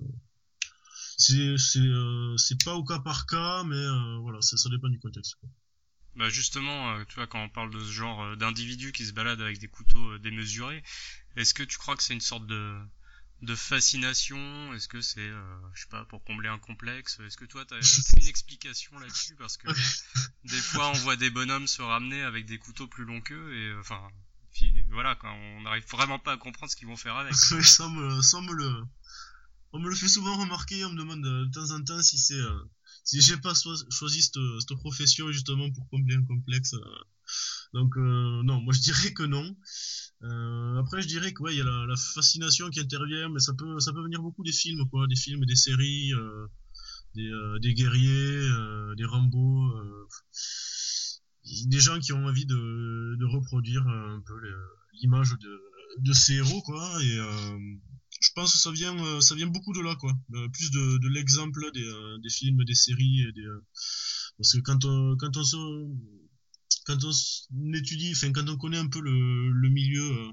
euh, 1.31 2.37
pas 2.65 2.75
au 2.75 2.85
cas 2.85 2.99
par 3.01 3.27
cas, 3.27 3.65
mais 3.65 3.77
euh, 3.77 4.17
voilà, 4.19 4.41
ça, 4.41 4.69
dépend 4.71 4.89
du 4.89 4.99
contexte. 4.99 5.37
Bah 6.17 6.29
justement, 6.29 7.05
tu 7.07 7.17
vois, 7.17 7.27
quand 7.27 7.43
on 7.43 7.49
parle 7.49 7.73
de 7.73 7.81
ce 7.81 7.91
genre 7.91 8.37
d'individus 8.37 8.93
qui 8.93 9.05
se 9.05 9.13
baladent 9.13 9.41
avec 9.41 9.59
des 9.59 9.69
couteaux 9.69 10.19
démesurés, 10.19 10.83
est-ce 11.37 11.55
que 11.55 11.65
tu 11.65 11.77
crois 11.77 11.97
que 11.97 12.05
c'est 12.05 12.15
une 12.15 12.21
sorte 12.21 12.47
de 12.47 12.79
de 13.45 13.55
fascination 13.55 14.73
Est-ce 14.75 14.89
que 14.89 15.01
c'est, 15.01 15.21
euh, 15.21 15.61
je 15.75 15.83
sais 15.83 15.89
pas, 15.89 16.05
pour 16.07 16.25
combler 16.25 16.49
un 16.49 16.59
complexe 16.59 17.19
Est-ce 17.21 17.37
que 17.37 17.45
toi, 17.45 17.65
tu 17.65 17.75
as 17.75 17.79
une 18.21 18.27
explication 18.27 18.99
là-dessus 18.99 19.37
Parce 19.37 19.57
que 19.57 19.69
des 20.45 20.61
fois, 20.61 20.91
on 20.91 20.99
voit 20.99 21.17
des 21.17 21.31
bonhommes 21.31 21.67
se 21.67 21.83
ramener 21.83 22.23
avec 22.23 22.47
des 22.47 22.59
couteaux 22.59 22.87
plus 22.87 23.05
longs 23.05 23.21
qu'eux, 23.21 23.55
et 23.55 23.69
euh, 23.69 23.81
enfin, 23.81 24.01
puis 24.53 24.73
voilà, 24.91 25.15
quand 25.17 25.33
on 25.33 25.63
n'arrive 25.63 25.85
vraiment 25.91 26.19
pas 26.19 26.33
à 26.33 26.37
comprendre 26.37 26.71
ce 26.71 26.77
qu'ils 26.77 26.89
vont 26.89 26.97
faire 26.97 27.17
avec. 27.17 27.35
ça, 27.35 27.89
me, 27.89 28.23
ça 28.23 28.41
me 28.41 28.53
le, 28.53 28.85
on 29.73 29.79
me 29.79 29.89
le 29.89 29.97
fait 29.97 30.09
souvent 30.09 30.37
remarquer. 30.37 30.85
On 30.85 30.91
me 30.91 30.99
demande 30.99 31.23
de, 31.23 31.51
temps 31.53 31.75
en 31.75 31.83
temps 31.83 32.03
si 32.03 32.19
c'est, 32.19 32.35
euh, 32.35 32.71
si 33.05 33.21
j'ai 33.21 33.37
pas 33.37 33.55
choisi 33.55 34.23
cette, 34.23 34.41
cette, 34.61 34.79
profession 34.79 35.31
justement 35.33 35.71
pour 35.71 35.89
combler 35.89 36.17
un 36.17 36.25
complexe. 36.25 36.75
Donc 37.75 37.97
non, 37.97 38.61
moi 38.63 38.73
je 38.73 38.81
dirais 38.81 39.13
que 39.13 39.25
non. 39.25 39.55
Euh, 40.25 40.79
après, 40.79 41.03
je 41.03 41.09
dirais 41.09 41.33
que 41.33 41.43
ouais, 41.43 41.55
il 41.55 41.59
y 41.59 41.61
a 41.61 41.65
la, 41.65 41.97
fascination 42.15 42.71
qui 42.71 42.81
intervient, 42.81 43.29
mais 43.29 43.41
ça 43.41 43.53
peut, 43.53 43.79
ça 43.79 43.93
peut 43.93 44.03
venir 44.03 44.23
beaucoup 44.23 44.43
des 44.43 44.53
films, 44.53 44.89
quoi, 44.89 45.07
des 45.07 45.17
films, 45.17 45.45
des 45.45 45.57
séries, 45.57 46.15
euh, 46.15 46.47
des, 47.15 47.29
euh, 47.29 47.59
des, 47.59 47.75
guerriers, 47.75 48.49
euh, 48.49 48.95
des 48.95 49.05
Rambo, 49.05 49.67
euh, 49.77 50.09
des 51.67 51.81
gens 51.81 52.01
qui 52.01 52.13
ont 52.13 52.25
envie 52.25 52.47
de, 52.47 53.17
de 53.19 53.25
reproduire 53.27 53.87
un 53.87 54.23
peu 54.27 54.35
l'image 54.95 55.31
de, 55.33 55.61
de 55.99 56.13
ces 56.15 56.37
héros, 56.37 56.63
quoi. 56.63 57.03
Et 57.03 57.19
je 58.21 58.31
pense 58.35 58.53
que 58.53 58.59
ça 58.59 58.71
vient, 58.71 59.21
ça 59.21 59.35
vient 59.35 59.49
beaucoup 59.49 59.75
de 59.75 59.83
là, 59.83 59.95
quoi. 59.97 60.13
plus 60.55 60.71
de, 60.71 61.09
l'exemple 61.09 61.71
des, 61.75 61.93
des 62.23 62.31
films, 62.31 62.65
des 62.65 62.75
séries, 62.75 63.27
des, 63.35 63.47
parce 64.39 64.53
que 64.53 64.61
quand 64.61 64.81
quand 65.19 65.37
on 65.37 65.45
se 65.45 65.57
quand 66.85 66.99
on 67.05 67.73
étudie, 67.73 68.13
enfin 68.15 68.33
quand 68.33 68.49
on 68.49 68.57
connaît 68.57 68.79
un 68.79 68.89
peu 68.89 69.01
le, 69.01 69.69
milieu, 69.71 70.03
euh, 70.03 70.33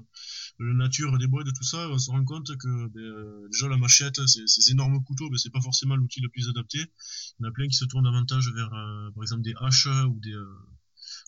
la 0.60 0.74
nature 0.74 1.16
des 1.18 1.26
bois, 1.26 1.44
de 1.44 1.50
tout 1.50 1.64
ça, 1.64 1.88
on 1.88 1.98
se 1.98 2.10
rend 2.10 2.24
compte 2.24 2.56
que 2.56 2.88
ben, 2.88 3.00
euh, 3.00 3.48
déjà 3.50 3.68
la 3.68 3.78
machette, 3.78 4.20
ces 4.26 4.70
énormes 4.70 5.02
couteaux, 5.02 5.28
ben, 5.30 5.38
c'est 5.38 5.50
pas 5.50 5.60
forcément 5.60 5.96
l'outil 5.96 6.20
le 6.20 6.28
plus 6.28 6.48
adapté. 6.48 6.78
Il 6.78 7.42
y 7.42 7.46
en 7.46 7.48
a 7.48 7.52
plein 7.52 7.66
qui 7.66 7.76
se 7.76 7.84
tournent 7.86 8.04
davantage 8.04 8.50
vers, 8.54 8.72
euh, 8.72 9.10
par 9.12 9.24
exemple, 9.24 9.42
des 9.42 9.54
haches 9.60 9.86
ou 9.86 10.20
des 10.20 10.34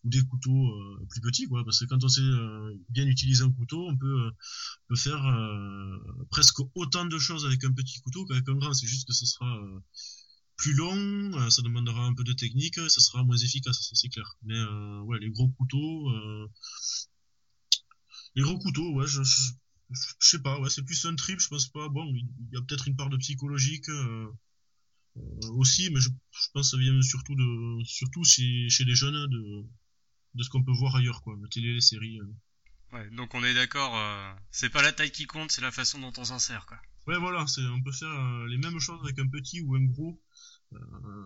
ou 0.05 0.09
des 0.11 0.23
couteaux 0.23 0.71
plus 1.09 1.21
petits, 1.23 1.47
quoi. 1.47 1.65
Parce 1.65 1.81
que 1.81 1.87
quand 1.87 2.03
on 2.05 2.09
sait 2.09 2.21
bien 2.91 3.07
utiliser 3.07 3.43
un 3.43 3.51
couteau, 3.51 3.89
on 3.89 3.97
peut 3.97 4.33
faire 4.97 5.23
presque 6.31 6.61
autant 6.75 7.07
de 7.07 7.19
choses 7.19 7.47
avec 7.47 7.65
un 7.65 7.73
petit 7.73 8.01
couteau 8.01 8.27
qu'avec 8.27 8.47
un 8.49 8.55
grand. 8.55 8.75
C'est 8.75 8.87
juste 8.87 9.07
que 9.07 9.15
ce 9.15 9.25
sera 9.25 9.59
plus 10.57 10.75
long, 10.75 11.39
euh, 11.39 11.51
ça 11.51 11.63
demandera 11.63 12.05
un 12.05 12.15
peu 12.15 12.25
de 12.25 12.33
technique, 12.33 12.77
ça 12.77 13.01
sera 13.01 13.25
moins 13.25 13.37
efficace, 13.37 13.91
c'est 13.93 14.09
clair. 14.09 14.37
Mais 14.43 14.55
euh, 14.55 15.01
ouais, 15.01 15.19
les 15.19 15.31
gros 15.31 15.49
couteaux, 15.49 16.11
euh, 16.11 16.49
les 18.35 18.43
gros 18.43 18.59
couteaux, 18.59 18.93
ouais, 18.95 19.07
je, 19.07 19.23
je 19.91 20.29
sais 20.29 20.41
pas, 20.41 20.59
ouais, 20.61 20.71
c'est 20.71 20.83
plus 20.83 21.05
un 21.07 21.15
trip, 21.15 21.41
je 21.41 21.49
pense 21.49 21.69
pas. 21.69 21.89
Bon, 21.89 22.05
il 22.15 22.27
y 22.53 22.57
a 22.57 22.63
peut-être 22.63 22.89
une 22.89 22.97
part 22.97 23.11
de 23.11 23.17
psychologique 23.17 23.89
euh, 23.89 24.27
euh, 25.17 25.49
aussi, 25.53 25.91
mais 25.91 26.01
je, 26.01 26.09
je, 26.09 26.49
pense 26.53 26.71
que 26.71 26.77
ça 26.77 26.83
vient 26.83 27.01
surtout 27.03 27.35
de, 27.35 27.85
surtout 27.85 28.25
chez, 28.25 28.69
chez 28.69 28.85
les 28.85 28.95
jeunes 28.95 29.29
de, 29.29 29.65
de 30.35 30.43
ce 30.43 30.49
qu'on 30.51 30.65
peut 30.65 30.73
voir 30.73 30.97
ailleurs, 30.97 31.23
quoi, 31.23 31.37
la 31.41 31.49
télé, 31.49 31.75
les 31.75 31.81
séries. 31.81 32.21
Euh. 32.21 32.97
Ouais, 32.97 33.11
donc 33.11 33.35
on 33.35 33.43
est 33.43 33.55
d'accord, 33.55 33.97
euh, 33.97 34.33
c'est 34.51 34.71
pas 34.71 34.83
la 34.83 34.93
taille 34.93 35.11
qui 35.11 35.27
compte, 35.27 35.51
c'est 35.51 35.63
la 35.63 35.73
façon 35.73 36.01
dont 36.01 36.13
on 36.17 36.25
s'en 36.25 36.39
sert, 36.39 36.67
quoi. 36.67 36.81
Ouais, 37.07 37.19
voilà, 37.19 37.47
c'est, 37.47 37.65
on 37.67 37.83
peut 37.83 37.93
faire 37.93 38.47
les 38.47 38.57
mêmes 38.57 38.79
choses 38.79 39.01
avec 39.05 39.19
un 39.19 39.29
petit 39.29 39.61
ou 39.61 39.75
un 39.75 39.85
gros, 39.85 40.19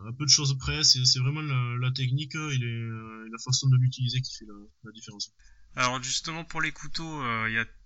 un 0.07 0.13
peu 0.13 0.25
de 0.25 0.31
choses 0.31 0.57
près. 0.59 0.85
C'est, 0.85 1.19
vraiment 1.19 1.43
la, 1.43 1.91
technique 1.93 2.35
et, 2.35 2.59
les, 2.59 2.89
la 3.31 3.39
façon 3.39 3.69
de 3.69 3.77
l'utiliser 3.77 4.21
qui 4.21 4.35
fait 4.37 4.47
la, 4.85 4.93
différence. 4.93 5.33
Alors 5.77 6.03
justement 6.03 6.45
pour 6.45 6.61
les 6.61 6.73
couteaux, 6.73 7.23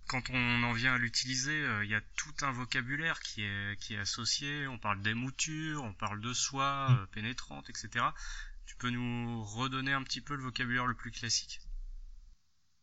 quand 0.07 0.31
on 0.31 0.63
en 0.63 0.73
vient 0.73 0.95
à 0.95 0.99
l'utiliser, 0.99 1.65
il 1.83 1.91
y 1.91 1.95
a 1.95 2.01
tout 2.17 2.45
un 2.45 2.53
vocabulaire 2.53 3.21
qui 3.21 3.43
est, 3.43 3.99
associé. 3.99 4.67
On 4.69 4.79
parle 4.79 5.03
d'émouture, 5.03 5.83
on 5.85 5.95
parle 5.95 6.21
de 6.21 6.33
soie 6.33 7.09
pénétrante, 7.13 7.69
etc. 7.71 8.05
Tu 8.67 8.77
peux 8.77 8.91
nous 8.91 9.43
redonner 9.45 9.93
un 9.93 10.03
petit 10.03 10.21
peu 10.21 10.35
le 10.35 10.43
vocabulaire 10.43 10.87
le 10.87 10.95
plus 10.95 11.11
classique? 11.11 11.61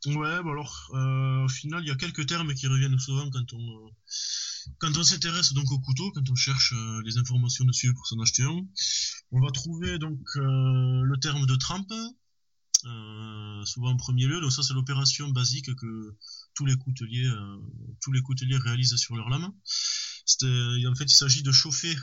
Ouais, 0.06 0.42
bah 0.44 0.52
alors, 0.52 0.90
euh, 0.94 1.44
au 1.44 1.50
final, 1.50 1.84
il 1.84 1.88
y 1.90 1.92
a 1.92 1.96
quelques 1.96 2.26
termes 2.26 2.54
qui 2.54 2.68
reviennent 2.68 2.98
souvent 3.00 3.30
quand 3.30 3.54
on 3.54 3.60
euh, 3.60 3.90
quand 4.78 4.98
on 4.98 5.04
s'intéresse 5.04 5.52
donc 5.52 5.70
au 5.72 5.80
couteau, 5.80 6.10
quand 6.12 6.30
on 6.30 6.36
cherche 6.36 6.74
euh, 6.74 7.02
les 7.04 7.18
informations 7.18 7.66
dessus 7.66 7.94
pour 7.94 8.08
s'en 8.08 8.18
acheter 8.22 8.44
un. 8.44 8.66
On 9.32 9.42
va 9.42 9.52
trouver 9.52 10.00
donc 10.00 10.20
le 10.36 11.16
terme 11.20 11.46
de 11.46 11.56
trempe, 11.56 11.94
souvent 13.66 13.92
en 13.92 13.98
premier 13.98 14.26
lieu. 14.26 14.40
Donc 14.40 14.54
ça, 14.54 14.64
c'est 14.64 14.74
l'opération 14.74 15.28
basique 15.30 15.76
que 15.76 16.16
tous 16.56 16.66
les 16.66 16.78
couteliers 16.78 17.30
tous 18.02 18.14
les 18.14 18.22
couteliers 18.22 18.58
réalisent 18.58 18.96
sur 18.96 19.16
leur 19.18 19.30
lame. 19.30 19.44
en 19.46 20.96
fait, 20.96 21.06
il 21.06 21.16
s'agit 21.16 21.44
de 21.44 21.52
chauffer 21.52 21.96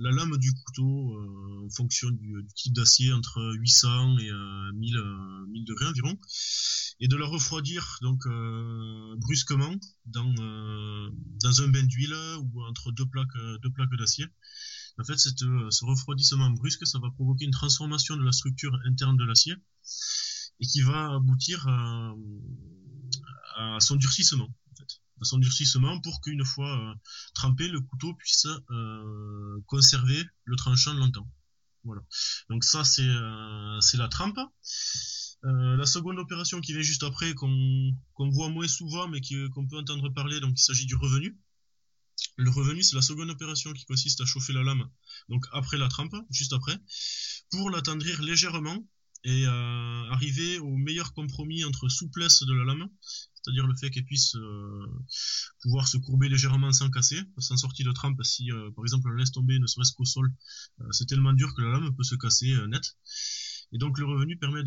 la 0.00 0.10
lame 0.10 0.36
du 0.38 0.52
couteau 0.52 1.14
euh, 1.14 1.68
fonctionne 1.74 2.16
du, 2.16 2.42
du 2.42 2.54
type 2.54 2.72
d'acier 2.74 3.12
entre 3.12 3.40
800 3.58 4.18
et 4.18 4.30
1000, 4.74 4.96
euh, 4.96 5.46
1000 5.48 5.64
degrés 5.64 5.86
environ, 5.86 6.18
et 7.00 7.08
de 7.08 7.16
la 7.16 7.26
refroidir 7.26 7.98
donc 8.02 8.26
brusquement 9.18 9.74
dans 10.06 10.34
un 11.60 11.68
bain 11.68 11.82
d'huile 11.82 12.14
ou 12.40 12.62
entre 12.64 12.92
deux 12.92 13.06
plaques 13.06 13.96
d'acier. 13.98 14.26
En 14.98 15.04
fait, 15.04 15.18
ce 15.18 15.84
refroidissement 15.84 16.50
brusque, 16.50 16.86
ça 16.86 16.98
va 16.98 17.10
provoquer 17.10 17.44
une 17.44 17.50
transformation 17.50 18.16
de 18.16 18.24
la 18.24 18.32
structure 18.32 18.74
interne 18.86 19.16
de 19.18 19.24
l'acier 19.24 19.54
et 20.60 20.66
qui 20.66 20.80
va 20.80 21.14
aboutir 21.14 21.66
à, 21.68 22.14
son 23.80 23.96
durcissement 23.96 24.48
durcissement 25.38 26.00
pour 26.00 26.20
qu'une 26.20 26.44
fois 26.44 26.78
euh, 26.78 26.94
trempé, 27.34 27.68
le 27.68 27.80
couteau 27.80 28.14
puisse 28.14 28.46
euh, 28.46 29.60
conserver 29.66 30.22
le 30.44 30.56
tranchant 30.56 30.94
longtemps. 30.94 31.28
Voilà. 31.84 32.02
Donc 32.50 32.64
ça 32.64 32.84
c'est 32.84 33.06
euh, 33.06 33.80
la 33.94 34.08
trempe. 34.08 34.38
la 35.42 35.86
seconde 35.86 36.18
opération 36.18 36.60
qui 36.60 36.72
vient 36.72 36.82
juste 36.82 37.04
après, 37.04 37.34
qu'on 37.34 38.30
voit 38.30 38.48
moins 38.48 38.68
souvent, 38.68 39.08
mais 39.08 39.20
qu'on 39.20 39.66
peut 39.66 39.78
entendre 39.78 40.08
parler, 40.10 40.40
donc 40.40 40.58
il 40.58 40.62
s'agit 40.62 40.86
du 40.86 40.96
revenu. 40.96 41.38
Le 42.38 42.50
revenu, 42.50 42.82
c'est 42.82 42.96
la 42.96 43.02
seconde 43.02 43.30
opération 43.30 43.72
qui 43.72 43.84
consiste 43.84 44.20
à 44.20 44.24
chauffer 44.24 44.52
la 44.52 44.62
lame, 44.62 44.88
donc 45.28 45.44
après 45.52 45.76
la 45.76 45.88
trempe, 45.88 46.16
juste 46.30 46.54
après, 46.54 46.76
pour 47.50 47.70
l'attendrir 47.70 48.22
légèrement 48.22 48.78
et 49.24 49.44
arriver 50.10 50.58
au 50.58 50.76
meilleur 50.76 51.12
compromis 51.12 51.64
entre 51.64 51.88
souplesse 51.88 52.42
de 52.42 52.54
la 52.54 52.64
lame, 52.64 52.88
c'est-à-dire 53.46 53.66
le 53.66 53.76
fait 53.76 53.90
qu'elle 53.90 54.04
puisse 54.04 54.34
euh, 54.34 54.86
pouvoir 55.62 55.86
se 55.86 55.98
courber 55.98 56.28
légèrement 56.28 56.72
sans 56.72 56.90
casser, 56.90 57.22
sans 57.38 57.56
sortie 57.56 57.84
de 57.84 57.92
trempe, 57.92 58.20
si 58.24 58.50
euh, 58.50 58.70
par 58.74 58.84
exemple 58.84 59.08
on 59.08 59.12
laisse 59.12 59.30
tomber 59.30 59.58
ne 59.60 59.66
serait-ce 59.66 59.92
qu'au 59.92 60.04
sol, 60.04 60.32
c'est 60.90 61.06
tellement 61.06 61.32
dur 61.32 61.54
que 61.54 61.62
la 61.62 61.70
lame 61.70 61.94
peut 61.94 62.02
se 62.02 62.16
casser 62.16 62.52
net. 62.68 62.96
Et 63.72 63.78
donc 63.78 63.98
le 63.98 64.04
revenu 64.04 64.36
permet 64.36 64.62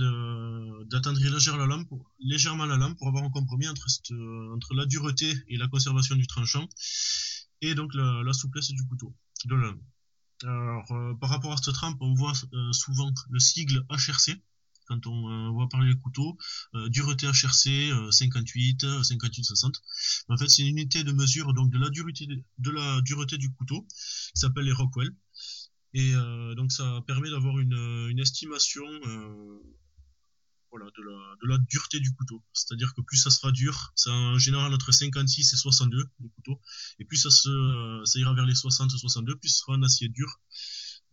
d'attendrir 0.89 1.31
légèrement 1.31 2.65
la 2.65 2.77
lame 2.77 2.95
pour, 2.95 3.07
avoir 3.07 3.23
un 3.23 3.29
compromis 3.29 3.67
entre, 3.67 4.73
la 4.73 4.85
dureté 4.85 5.33
et 5.49 5.57
la 5.57 5.67
conservation 5.67 6.15
du 6.15 6.27
tranchant, 6.27 6.67
et 7.61 7.75
donc 7.75 7.93
la, 7.93 8.21
la 8.23 8.33
souplesse 8.33 8.69
du 8.69 8.85
couteau, 8.85 9.13
de 9.45 9.55
la 9.55 9.61
lame. 9.67 9.81
Alors, 10.43 11.17
par 11.19 11.29
rapport 11.29 11.51
à 11.51 11.57
cette 11.57 11.73
trempe, 11.73 11.97
on 11.99 12.13
voit 12.13 12.33
souvent 12.71 13.11
le 13.29 13.39
sigle 13.39 13.85
HRC, 13.89 14.41
quand 14.89 15.05
on 15.07 15.29
euh, 15.29 15.49
voit 15.51 15.69
parler 15.69 15.89
les 15.89 15.99
couteaux, 15.99 16.37
euh, 16.73 16.89
dureté 16.89 17.27
HRC 17.27 18.11
58, 18.11 19.03
58 19.03 19.43
60. 19.43 19.81
En 20.29 20.37
fait, 20.37 20.49
c'est 20.49 20.63
une 20.63 20.69
unité 20.69 21.03
de 21.03 21.11
mesure 21.11 21.53
donc 21.53 21.71
de 21.71 21.77
la 21.77 21.89
dureté 21.89 22.27
de 22.27 22.71
la 22.71 23.01
dureté 23.01 23.37
du 23.37 23.51
couteau 23.51 23.85
qui 23.87 24.39
s'appelle 24.39 24.65
les 24.65 24.73
Rockwell. 24.73 25.11
Et 25.93 26.13
euh, 26.13 26.55
donc 26.55 26.71
ça 26.71 27.01
permet 27.07 27.29
d'avoir 27.29 27.59
une, 27.59 28.07
une 28.09 28.19
estimation 28.19 28.85
voilà, 30.71 30.85
de 30.97 31.47
la, 31.47 31.57
dureté 31.57 31.99
du 31.99 32.13
couteau. 32.13 32.43
C'est-à-dire 32.53 32.93
que 32.93 33.01
plus 33.01 33.17
ça 33.17 33.31
sera 33.31 33.51
dur, 33.51 33.91
c'est 33.95 34.11
en 34.11 34.37
général 34.37 34.71
entre 34.71 34.91
56 34.91 35.53
et 35.53 35.55
62 35.55 35.97
les 36.19 36.29
couteaux, 36.29 36.61
et 36.99 37.05
plus 37.05 37.17
ça, 37.17 37.31
ça 37.31 38.19
ira 38.19 38.35
vers 38.35 38.45
les 38.45 38.53
60-62, 38.53 39.35
plus 39.35 39.49
ce 39.49 39.59
sera 39.61 39.73
un 39.73 39.81
acier 39.81 40.09
dur. 40.09 40.39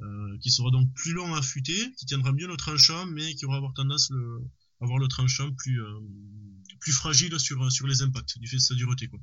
Euh, 0.02 0.36
qui 0.42 0.50
sera 0.50 0.70
donc 0.70 0.92
plus 0.92 1.14
long 1.14 1.34
à 1.34 1.38
affûter, 1.38 1.90
qui 1.96 2.04
tiendra 2.04 2.30
mieux 2.30 2.46
le 2.46 2.56
tranchant, 2.58 3.06
mais 3.06 3.34
qui 3.34 3.46
aura 3.46 3.56
avoir 3.56 3.72
tendance 3.72 4.10
le, 4.10 4.42
avoir 4.82 4.98
le 4.98 5.08
tranchant 5.08 5.50
plus 5.52 5.82
euh, 5.82 6.00
plus 6.80 6.92
fragile 6.92 7.40
sur 7.40 7.72
sur 7.72 7.86
les 7.86 8.02
impacts 8.02 8.38
du 8.38 8.46
fait 8.46 8.56
de 8.56 8.60
sa 8.60 8.74
dureté 8.74 9.08
quoi. 9.08 9.18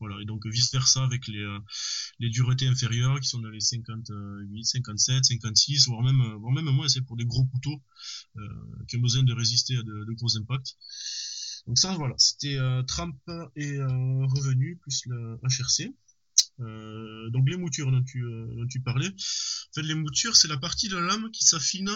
Voilà, 0.00 0.20
et 0.20 0.24
donc 0.24 0.44
vice 0.44 0.72
versa 0.72 1.04
avec 1.04 1.28
les 1.28 1.38
euh, 1.38 1.60
les 2.18 2.28
duretés 2.28 2.66
inférieures 2.66 3.20
qui 3.20 3.28
sont 3.28 3.38
dans 3.38 3.50
les 3.50 3.60
58, 3.60 4.64
57, 4.64 5.24
56, 5.26 5.86
voire 5.86 6.02
même 6.02 6.20
voire 6.40 6.52
même 6.52 6.70
moins, 6.70 6.88
c'est 6.88 7.02
pour 7.02 7.16
des 7.16 7.24
gros 7.24 7.44
couteaux 7.44 7.80
qui 8.88 8.96
ont 8.96 9.00
besoin 9.00 9.22
de 9.22 9.32
résister 9.32 9.76
à 9.76 9.82
de, 9.84 10.04
de 10.06 10.12
gros 10.14 10.36
impacts. 10.36 10.76
Donc 11.68 11.78
ça 11.78 11.94
voilà, 11.94 12.16
c'était 12.18 12.58
Trump 12.88 13.16
et 13.54 13.78
revenu 13.78 14.76
plus 14.78 15.02
le 15.06 15.38
HRC. 15.44 15.94
Euh, 16.60 17.30
donc 17.30 17.48
les 17.48 17.56
moutures 17.56 17.90
dont 17.90 18.02
tu, 18.02 18.22
euh, 18.24 18.46
dont 18.56 18.66
tu 18.66 18.80
parlais. 18.80 19.08
En 19.08 19.72
fait, 19.74 19.82
les 19.82 19.94
moutures, 19.94 20.36
c'est 20.36 20.48
la 20.48 20.56
partie 20.56 20.88
de 20.88 20.96
la 20.96 21.06
lame 21.06 21.30
qui 21.30 21.44
s'affine 21.44 21.90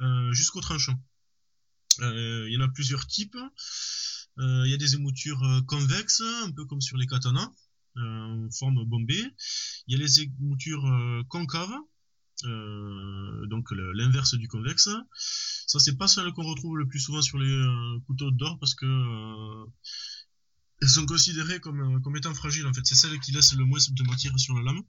euh, 0.00 0.32
jusqu'au 0.32 0.60
tranchant. 0.60 1.00
Il 1.98 2.48
y 2.50 2.56
en 2.58 2.60
a 2.60 2.68
plusieurs 2.68 3.06
types. 3.06 3.38
Il 4.38 4.68
y 4.68 4.74
a 4.74 4.76
des 4.76 4.94
émoutures 4.94 5.42
convexes, 5.66 6.20
un 6.20 6.52
peu 6.52 6.66
comme 6.66 6.82
sur 6.82 6.98
les 6.98 7.06
katanas, 7.06 7.50
en 7.96 8.50
forme 8.50 8.84
bombée. 8.84 9.24
Il 9.86 9.94
y 9.94 9.94
a 9.94 9.98
les 9.98 10.20
émoutures 10.20 10.84
concaves, 11.30 11.74
donc 13.48 13.70
l'inverse 13.70 14.34
du 14.34 14.46
convexe. 14.46 14.90
Ça, 15.14 15.78
c'est 15.78 15.96
pas 15.96 16.06
celle 16.06 16.30
qu'on 16.32 16.44
retrouve 16.44 16.76
le 16.76 16.86
plus 16.86 17.00
souvent 17.00 17.22
sur 17.22 17.38
les 17.38 17.64
couteaux 18.06 18.30
d'or 18.30 18.58
parce 18.58 18.74
que 18.74 18.84
elles 20.82 20.88
sont 20.88 21.06
considérées 21.06 21.60
comme, 21.60 21.80
euh, 21.80 22.00
comme 22.00 22.16
étant 22.16 22.34
fragiles 22.34 22.66
en 22.66 22.72
fait. 22.72 22.84
C'est 22.84 22.94
celles 22.94 23.18
qui 23.20 23.32
laissent 23.32 23.54
le 23.54 23.64
moins 23.64 23.78
de 23.88 24.02
matière 24.04 24.38
sur 24.38 24.54
la 24.54 24.62
lame. 24.62 24.82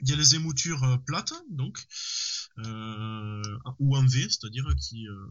Il 0.00 0.08
y 0.08 0.12
a 0.12 0.16
les 0.16 0.34
émoutures 0.34 0.82
euh, 0.84 0.96
plates, 0.98 1.32
donc, 1.50 1.78
euh, 2.58 3.42
ou 3.78 3.96
en 3.96 4.06
V, 4.06 4.28
c'est-à-dire 4.28 4.66
qui, 4.80 5.06
euh, 5.08 5.26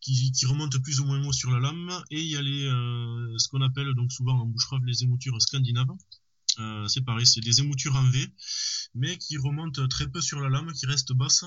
qui, 0.00 0.46
remontent 0.46 0.78
plus 0.80 1.00
ou 1.00 1.04
moins 1.04 1.24
haut 1.24 1.32
sur 1.32 1.50
la 1.50 1.60
lame. 1.60 2.02
Et 2.10 2.20
il 2.20 2.28
y 2.28 2.36
a 2.36 2.42
les, 2.42 2.66
euh, 2.66 3.38
ce 3.38 3.48
qu'on 3.48 3.62
appelle 3.62 3.94
donc 3.94 4.12
souvent 4.12 4.40
en 4.40 4.46
boucherave 4.46 4.84
les 4.84 5.02
émoutures 5.02 5.40
scandinaves. 5.40 5.94
c'est 6.88 7.04
pareil, 7.04 7.26
c'est 7.26 7.40
des 7.40 7.60
émoutures 7.60 7.96
en 7.96 8.08
V, 8.10 8.28
mais 8.94 9.16
qui 9.18 9.38
remontent 9.38 9.86
très 9.88 10.08
peu 10.08 10.20
sur 10.20 10.40
la 10.40 10.48
lame, 10.48 10.72
qui 10.72 10.86
restent 10.86 11.12
basses 11.12 11.44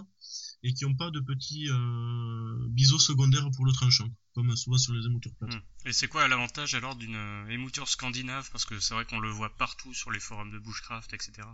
et 0.65 0.73
qui 0.73 0.83
n'ont 0.85 0.95
pas 0.95 1.11
de 1.11 1.19
petits 1.19 1.69
euh, 1.69 2.67
biseaux 2.69 2.99
secondaires 2.99 3.49
pour 3.51 3.65
le 3.65 3.71
tranchant, 3.71 4.09
comme 4.35 4.55
souvent 4.55 4.77
sur 4.77 4.93
les 4.93 5.05
émoutures 5.05 5.33
plates. 5.35 5.55
Hmm. 5.55 5.87
Et 5.87 5.93
c'est 5.93 6.07
quoi 6.07 6.27
l'avantage 6.27 6.75
alors 6.75 6.95
d'une 6.95 7.15
euh, 7.15 7.47
émouture 7.47 7.87
scandinave? 7.87 8.49
Parce 8.51 8.65
que 8.65 8.79
c'est 8.79 8.93
vrai 8.93 9.05
qu'on 9.05 9.19
le 9.19 9.29
voit 9.29 9.55
partout 9.57 9.93
sur 9.93 10.11
les 10.11 10.19
forums 10.19 10.51
de 10.51 10.59
bushcraft, 10.59 11.13
etc. 11.13 11.47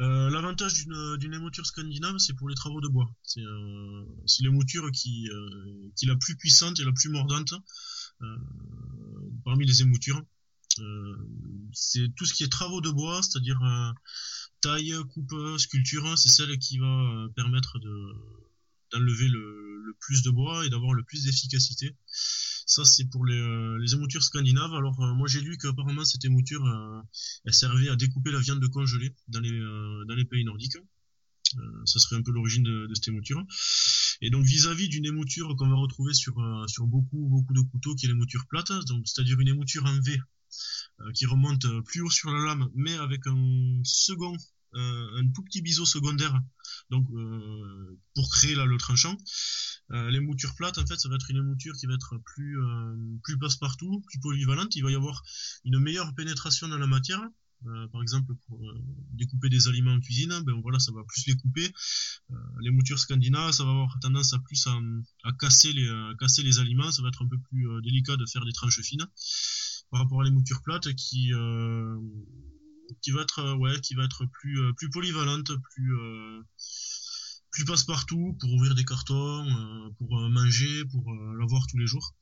Euh, 0.00 0.30
L'avantage 0.30 0.74
d'une 0.74 1.34
émouture 1.34 1.66
scandinave, 1.66 2.18
c'est 2.18 2.34
pour 2.34 2.48
les 2.48 2.54
travaux 2.54 2.80
de 2.80 2.88
bois. 2.88 3.10
C'est 3.22 3.42
euh, 3.42 4.04
l'émouture 4.40 4.90
qui, 4.92 5.28
euh, 5.28 5.90
qui 5.96 6.06
est 6.06 6.08
la 6.08 6.16
plus 6.16 6.36
puissante 6.36 6.80
et 6.80 6.84
la 6.84 6.92
plus 6.92 7.10
mordante 7.10 7.52
euh, 8.22 8.36
parmi 9.44 9.66
les 9.66 9.82
émoutures. 9.82 10.22
c'est 11.72 12.08
tout 12.14 12.24
ce 12.24 12.32
qui 12.32 12.44
est 12.44 12.48
travaux 12.48 12.80
de 12.80 12.90
bois, 12.90 13.20
c'est-à-dire 13.22 13.60
taille, 14.60 14.94
coupe, 15.12 15.34
sculpture, 15.58 16.16
c'est 16.18 16.28
celle 16.28 16.58
qui 16.58 16.78
va 16.78 16.86
euh, 16.86 17.28
permettre 17.34 17.78
de 17.78 18.12
d'enlever 18.90 19.28
le, 19.28 19.38
le, 19.38 19.67
plus 20.00 20.22
de 20.22 20.30
bois 20.30 20.64
et 20.66 20.70
d'avoir 20.70 20.94
le 20.94 21.02
plus 21.02 21.24
d'efficacité. 21.24 21.96
Ça, 22.66 22.84
c'est 22.84 23.06
pour 23.06 23.24
les, 23.24 23.38
euh, 23.38 23.86
émoutures 23.94 24.22
scandinaves. 24.22 24.74
Alors, 24.74 25.00
euh, 25.00 25.14
moi, 25.14 25.26
j'ai 25.26 25.40
lu 25.40 25.56
qu'apparemment, 25.56 26.04
cette 26.04 26.24
émouture, 26.24 26.64
elle 27.44 27.54
servait 27.54 27.88
à 27.88 27.96
découper 27.96 28.30
la 28.30 28.40
viande 28.40 28.66
congelée 28.68 29.14
dans 29.28 29.40
les, 29.40 30.24
pays 30.24 30.44
nordiques. 30.44 30.76
ça 31.84 31.98
serait 31.98 32.16
un 32.16 32.22
peu 32.22 32.32
l'origine 32.32 32.62
de, 32.62 32.94
cette 32.94 33.08
émouture. 33.08 33.44
Et 34.20 34.30
donc 34.30 34.44
vis-à-vis 34.44 34.88
d'une 34.88 35.06
émouture 35.06 35.54
qu'on 35.56 35.68
va 35.68 35.76
retrouver 35.76 36.12
sur 36.12 36.38
euh, 36.38 36.66
beaucoup 36.80 37.52
de 37.54 37.60
couteaux, 37.60 37.94
qui 37.94 38.06
est 38.06 38.08
l'émouture 38.08 38.46
plate, 38.48 38.72
donc 38.86 39.06
c'est-à-dire 39.06 39.38
une 39.38 39.48
émouture 39.48 39.84
en 39.84 40.00
V 40.00 40.18
euh, 41.00 41.12
qui 41.12 41.26
remonte 41.26 41.66
plus 41.84 42.00
haut 42.00 42.10
sur 42.10 42.30
la 42.30 42.44
lame, 42.44 42.68
mais 42.74 42.94
avec 42.94 43.26
un 43.26 43.80
second 43.84 44.36
un 44.74 45.28
tout 45.34 45.42
petit 45.42 45.62
biseau 45.62 45.84
secondaire, 45.84 46.38
donc 46.90 47.06
pour 48.14 48.30
créer 48.30 48.54
le 48.54 48.76
tranchant. 48.78 49.16
Euh, 49.90 50.10
l'émouture 50.10 50.54
plate, 50.54 50.76
en 50.78 50.86
fait, 50.86 50.96
ça 50.96 51.08
va 51.08 51.14
être 51.14 51.30
une 51.30 51.38
émouture 51.38 51.74
qui 51.74 51.86
va 51.86 51.94
être 51.94 52.18
plus 52.24 52.58
plus 53.22 53.38
passe-partout, 53.38 54.02
plus 54.06 54.20
polyvalente. 54.20 54.76
Il 54.76 54.82
va 54.82 54.90
y 54.90 54.94
avoir 54.94 55.22
une 55.64 55.78
meilleure 55.78 56.14
pénétration 56.14 56.68
dans 56.68 56.78
la 56.78 56.86
matière. 56.86 57.22
Euh, 57.66 57.88
par 57.88 58.02
exemple, 58.02 58.34
pour 58.46 58.64
euh, 58.68 58.78
découper 59.14 59.48
des 59.48 59.66
aliments 59.66 59.92
en 59.92 59.98
cuisine, 59.98 60.32
ben 60.46 60.60
voilà, 60.62 60.78
ça 60.78 60.92
va 60.92 61.02
plus 61.04 61.26
les 61.26 61.34
couper. 61.34 61.72
Euh, 62.30 62.34
les 62.60 62.70
moutures 62.70 62.98
scandinaves, 62.98 63.52
ça 63.52 63.64
va 63.64 63.70
avoir 63.70 63.98
tendance 64.00 64.32
à 64.32 64.38
plus 64.38 64.64
à, 65.24 65.32
casser 65.40 65.72
les 65.72 65.90
casser 66.20 66.42
les 66.42 66.60
aliments. 66.60 66.90
Ça 66.92 67.02
va 67.02 67.08
être 67.08 67.24
un 67.24 67.28
peu 67.28 67.38
plus 67.38 67.66
délicat 67.82 68.16
de 68.16 68.26
faire 68.26 68.44
des 68.44 68.52
tranches 68.52 68.80
fines 68.80 69.06
par 69.90 70.02
rapport 70.02 70.20
à 70.20 70.24
les 70.24 70.30
moutures 70.30 70.62
plates 70.62 70.94
qui 70.94 71.32
qui 73.02 73.10
va 73.10 73.22
être 73.22 73.56
ouais 73.58 73.80
qui 73.80 73.94
va 73.94 74.04
être 74.04 74.24
plus 74.26 74.60
plus 74.76 74.90
polyvalente, 74.90 75.50
plus 75.74 75.92
plus 77.50 77.64
passe-partout 77.64 78.36
pour 78.40 78.52
ouvrir 78.52 78.74
des 78.74 78.84
cartons, 78.84 79.46
pour 79.98 80.20
manger, 80.30 80.84
pour 80.86 81.12
l'avoir 81.38 81.66
tous 81.66 81.78
les 81.78 81.86
jours. 81.86 82.14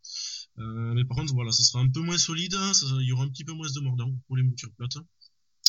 mais 0.56 1.04
par 1.04 1.16
contre, 1.16 1.34
voilà, 1.34 1.52
ça 1.52 1.62
sera 1.62 1.80
un 1.82 1.88
peu 1.90 2.00
moins 2.00 2.18
solide, 2.18 2.56
il 3.00 3.06
y 3.06 3.12
aura 3.12 3.24
un 3.24 3.28
petit 3.28 3.44
peu 3.44 3.52
moins 3.52 3.68
de 3.74 3.80
mordant 3.80 4.12
pour 4.26 4.36
les 4.36 4.42
moutures 4.42 4.72
plates. 4.76 4.98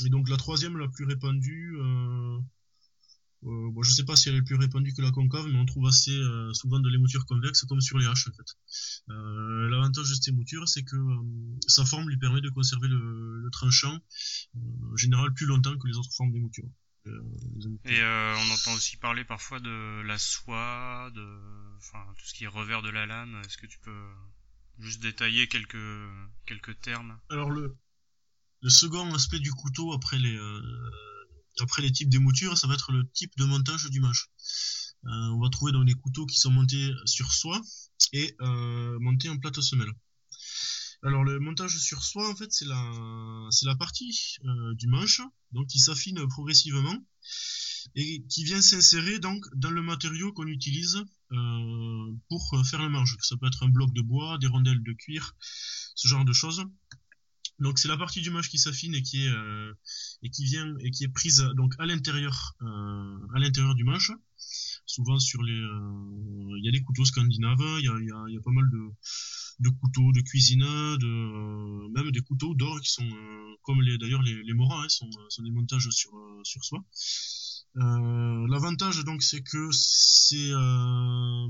Et 0.06 0.10
donc 0.10 0.30
la 0.30 0.38
troisième, 0.38 0.78
la 0.78 0.88
plus 0.88 1.06
répandue, 1.06 1.76
euh, 1.80 2.40
euh, 3.44 3.72
bon, 3.72 3.84
je 3.84 3.92
sais 3.92 4.04
pas 4.06 4.16
si 4.16 4.30
elle 4.30 4.36
est 4.36 4.42
plus 4.42 4.56
répandue 4.56 4.94
que 4.94 5.02
la 5.02 5.12
concave, 5.12 5.48
mais 5.48 5.60
on 5.60 5.66
trouve 5.66 5.88
assez 5.88 6.18
euh, 6.18 6.54
souvent 6.54 6.80
de 6.80 6.90
l'émouture 6.90 7.26
convexe 7.26 7.64
comme 7.66 7.82
sur 7.82 7.98
les 7.98 8.08
haches 8.08 8.28
en 8.28 8.34
fait. 8.34 8.56
Euh, 9.10 9.70
L'avantage 9.70 10.10
de 10.10 10.16
cette 10.16 10.28
émouture, 10.30 10.68
c'est 10.68 10.84
que 10.84 10.96
euh, 10.96 11.60
sa 11.68 11.86
forme 11.86 12.10
lui 12.10 12.18
permet 12.18 12.42
de 12.42 12.50
conserver 12.50 12.88
le, 12.88 13.40
le 13.42 13.50
tranchant 13.52 14.00
en 14.56 14.98
général 14.98 15.34
plus 15.34 15.46
longtemps 15.46 15.78
que 15.78 15.88
les 15.88 15.98
autres 15.98 16.14
formes 16.14 16.32
d'émouture. 16.32 16.68
Et 17.86 18.02
on 18.04 18.52
entend 18.52 18.74
aussi 18.74 18.98
parler 18.98 19.24
parfois 19.24 19.62
de 19.62 20.02
la 20.02 20.18
soie, 20.18 21.10
de, 21.16 21.78
enfin 21.78 22.04
tout 22.18 22.26
ce 22.26 22.34
qui 22.34 22.44
est 22.44 22.48
revers 22.48 22.82
de 22.82 22.90
la 22.90 23.06
lame. 23.06 23.42
Est-ce 23.46 23.58
que 23.58 23.66
tu 23.66 23.80
peux 23.80 24.10
juste 24.80 25.02
détailler 25.02 25.48
quelques 25.48 25.78
quelques 26.46 26.78
termes? 26.82 27.18
Alors 27.30 27.50
le 27.50 27.78
le 28.62 28.70
second 28.70 29.14
aspect 29.14 29.40
du 29.40 29.52
couteau 29.52 29.94
après 29.94 30.18
les 30.20 30.36
euh, 30.36 30.62
après 31.62 31.82
les 31.82 31.92
types 31.92 32.10
d'émoutures, 32.10 32.58
ça 32.58 32.68
va 32.68 32.74
être 32.74 32.92
le 32.92 33.10
type 33.12 33.32
de 33.38 33.46
montage 33.46 33.90
du 33.90 34.00
manche. 34.00 34.30
Euh, 35.06 35.10
on 35.10 35.40
va 35.40 35.50
trouver 35.50 35.72
dans 35.72 35.84
les 35.84 35.94
couteaux 35.94 36.26
qui 36.26 36.38
sont 36.38 36.52
montés 36.52 36.92
sur 37.06 37.32
soie 37.32 37.62
et 38.14 38.36
euh, 38.42 38.98
montés 39.00 39.30
en 39.30 39.38
plate 39.38 39.62
semelle. 39.62 39.92
Alors 41.04 41.24
le 41.24 41.40
montage 41.40 41.78
sur 41.78 42.04
soie, 42.04 42.30
en 42.30 42.36
fait, 42.36 42.52
c'est 42.52 42.66
la 42.66 43.76
partie 43.78 44.38
du 44.74 44.88
manche 44.88 45.22
donc 45.52 45.68
qui 45.68 45.80
s'affine 45.80 46.28
progressivement 46.28 46.98
et 47.96 48.26
qui 48.28 48.44
vient 48.44 48.62
s'insérer 48.62 49.20
donc 49.20 49.46
dans 49.56 49.70
le 49.70 49.84
matériau 49.84 50.34
qu'on 50.34 50.48
utilise 50.48 50.98
pour 52.30 52.62
faire 52.66 52.82
le 52.82 52.90
manche. 52.90 53.16
Ça 53.22 53.38
peut 53.38 53.48
être 53.48 53.64
un 53.64 53.70
bloc 53.70 53.94
de 53.94 54.02
bois, 54.02 54.40
des 54.40 54.48
rondelles 54.48 54.82
de 54.82 54.94
cuir, 54.94 55.36
ce 55.96 56.08
genre 56.08 56.26
de 56.26 56.34
choses. 56.34 56.66
Donc 57.60 57.80
c'est 57.80 57.88
la 57.88 57.98
partie 57.98 58.22
du 58.22 58.30
manche 58.30 58.50
qui 58.50 58.60
s'affine 58.60 58.94
et 58.94 59.02
qui 59.02 59.26
est 59.26 59.30
euh, 59.30 59.74
et 60.22 60.30
qui 60.30 60.44
vient 60.46 60.76
et 60.82 60.92
qui 60.92 61.04
est 61.06 61.08
prise 61.08 61.40
donc 61.56 61.74
à 61.80 61.86
l'intérieur 61.86 62.56
euh, 62.62 63.36
à 63.36 63.40
l'intérieur 63.40 63.74
du 63.74 63.84
manche. 63.84 64.12
Souvent 64.86 65.20
sur 65.20 65.42
les 65.44 65.60
euh, 65.60 66.58
il 66.60 66.66
y 66.66 66.70
a 66.70 66.72
des 66.72 66.82
couteaux 66.82 67.06
scandinaves, 67.06 67.80
il 67.80 67.86
y 67.86 67.90
a, 67.90 68.00
y, 68.00 68.12
a, 68.12 68.30
y 68.30 68.38
a 68.38 68.42
pas 68.42 68.52
mal 68.52 68.70
de 68.70 68.90
de 69.60 69.70
couteaux 69.70 70.12
de 70.12 70.22
cuisine, 70.22 70.60
de 70.62 71.94
même 71.96 72.12
des 72.12 72.22
couteaux 72.22 72.54
d'or 72.54 72.80
qui 72.80 72.92
sont 72.92 73.10
comme 73.64 73.82
les 73.82 73.98
d'ailleurs 73.98 74.22
les, 74.22 74.44
les 74.44 74.54
morats 74.54 74.84
hein, 74.84 74.90
sont, 74.90 75.10
sont 75.30 75.42
des 75.42 75.50
montages 75.50 75.90
sur 75.90 76.12
sur 76.44 76.64
soi. 76.64 76.84
Euh, 77.78 78.48
L'avantage 78.50 79.04
donc 79.04 79.22
c'est 79.22 79.42
que 79.42 79.70
c'est 79.72 80.52
euh, 80.52 81.48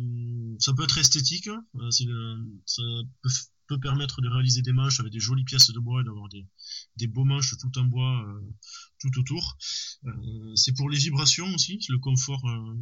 ça 0.60 0.74
peut 0.74 0.84
être 0.84 0.98
esthétique, 0.98 1.50
ça 2.66 2.84
peut 3.68 3.80
permettre 3.80 4.22
de 4.22 4.30
réaliser 4.30 4.62
des 4.62 4.72
manches 4.72 5.00
avec 5.00 5.12
des 5.12 5.20
jolies 5.20 5.44
pièces 5.44 5.72
de 5.72 5.80
bois 5.80 6.02
et 6.02 6.04
d'avoir 6.04 6.28
des, 6.30 7.08
beaux 7.08 7.26
manches 7.26 7.56
tout 7.60 7.80
en 7.80 7.84
bois 7.84 8.26
euh, 8.28 8.42
tout 9.00 9.20
autour. 9.20 9.58
Euh, 10.06 10.56
c'est 10.56 10.74
pour 10.74 10.90
les 10.90 10.98
vibrations 10.98 11.48
aussi, 11.54 11.80
le 11.90 12.00
confort, 12.00 12.44
euh, 12.48 12.76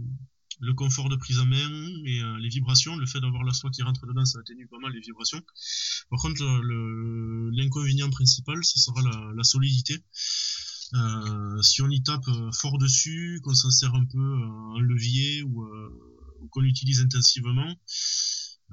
le 0.61 0.73
confort 0.73 1.09
de 1.09 1.15
prise 1.15 1.39
à 1.39 1.45
main 1.45 1.89
et 2.05 2.21
les 2.39 2.49
vibrations, 2.49 2.95
le 2.95 3.05
fait 3.05 3.19
d'avoir 3.19 3.43
la 3.43 3.51
soie 3.51 3.69
qui 3.71 3.81
rentre 3.81 4.05
dedans, 4.07 4.23
ça 4.23 4.39
atténue 4.39 4.67
pas 4.67 4.77
mal 4.79 4.93
les 4.93 5.01
vibrations. 5.01 5.41
Par 6.09 6.19
contre, 6.21 6.41
l'inconvénient 7.51 8.09
principal, 8.09 8.63
ce 8.63 8.79
sera 8.79 9.01
la 9.35 9.43
solidité. 9.43 10.01
Euh, 10.95 11.61
si 11.61 11.81
on 11.81 11.89
y 11.89 12.01
tape 12.01 12.25
fort 12.53 12.77
dessus, 12.77 13.39
qu'on 13.43 13.53
s'en 13.53 13.71
sert 13.71 13.93
un 13.93 14.05
peu 14.05 14.43
en 14.43 14.79
levier 14.79 15.43
ou, 15.43 15.67
qu'on 16.51 16.61
l'utilise 16.61 17.01
intensivement, 17.01 17.75